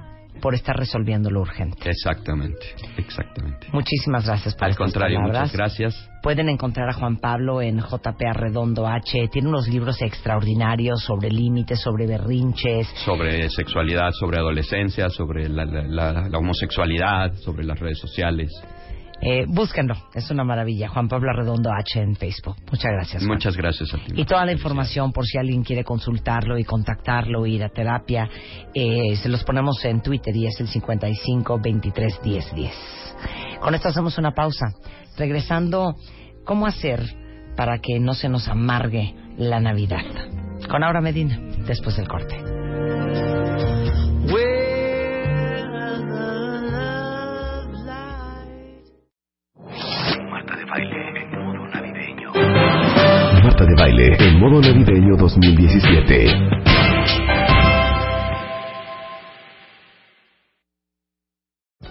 por 0.42 0.55
estar 0.55 0.77
resolviendo 0.77 1.31
lo 1.31 1.40
urgente. 1.40 1.88
Exactamente, 1.88 2.59
exactamente. 2.99 3.68
Muchísimas 3.73 4.27
gracias 4.27 4.55
por 4.55 4.64
Al 4.68 4.77
contrario, 4.77 5.16
palabras. 5.18 5.42
muchas 5.44 5.57
gracias. 5.57 6.11
Pueden 6.23 6.49
encontrar 6.49 6.88
a 6.90 6.92
Juan 6.92 7.16
Pablo 7.18 7.62
en 7.62 7.79
JP 7.81 8.20
Arredondo 8.29 8.87
H. 8.87 9.29
Tiene 9.29 9.49
unos 9.49 9.68
libros 9.68 10.03
extraordinarios 10.03 11.03
sobre 11.03 11.31
límites, 11.31 11.81
sobre 11.81 12.07
berrinches. 12.07 12.88
Sobre 13.05 13.49
sexualidad, 13.51 14.11
sobre 14.18 14.38
adolescencia, 14.38 15.09
sobre 15.09 15.49
la, 15.49 15.64
la- 15.64 15.83
la- 16.12 16.29
la 16.29 16.38
homosexualidad, 16.38 17.33
sobre 17.37 17.64
las 17.64 17.79
redes 17.79 17.99
sociales. 17.99 18.51
Eh, 19.20 19.44
búsquenlo, 19.46 19.94
es 20.14 20.31
una 20.31 20.44
maravilla. 20.44 20.88
Juan 20.88 21.09
Pablo 21.09 21.31
Arredondo 21.31 21.70
H 21.72 22.00
en 22.00 22.16
Facebook. 22.16 22.57
Muchas 22.70 22.92
gracias. 22.92 23.22
Juan. 23.22 23.37
Muchas 23.37 23.57
gracias 23.57 23.94
a 23.94 23.98
ti. 23.98 24.12
Y 24.14 24.24
toda 24.24 24.44
la 24.44 24.53
información 24.53 25.12
por 25.12 25.24
si 25.24 25.38
alguien 25.38 25.62
quiere 25.62 25.85
consultarlo 25.85 26.59
y 26.59 26.64
contactarlo, 26.64 27.46
ir 27.46 27.64
a 27.64 27.68
terapia, 27.68 28.29
eh, 28.74 29.16
se 29.16 29.29
los 29.29 29.44
ponemos 29.44 29.85
en 29.85 30.03
Twitter 30.03 30.35
y 30.37 30.46
es 30.46 30.61
el 30.61 30.68
55 30.68 31.59
23 31.62 32.22
10 32.22 32.55
10. 32.55 32.72
Con 33.61 33.74
esto 33.74 33.88
hacemos 33.88 34.18
una 34.18 34.33
pausa. 34.33 34.66
Regresando, 35.16 35.94
¿cómo 36.44 36.66
hacer 36.66 37.00
para 37.57 37.79
que 37.79 38.00
no 38.00 38.14
se 38.14 38.29
nos 38.29 38.48
amargue 38.48 39.14
la 39.38 39.61
Navidad? 39.61 40.05
Con 40.68 40.83
Aura 40.83 41.00
Medina, 41.00 41.38
después 41.66 41.96
del 41.96 42.09
corte. 42.09 42.63
De 50.64 50.70
Baile 50.70 51.20
en 51.20 51.44
modo 51.44 51.66
navideño. 51.68 52.33
Marta 53.42 53.64
de 53.64 53.74
Baile 53.74 54.16
en 54.18 54.40
modo 54.40 54.61
navideño 54.61 55.16
2017. 55.16 56.73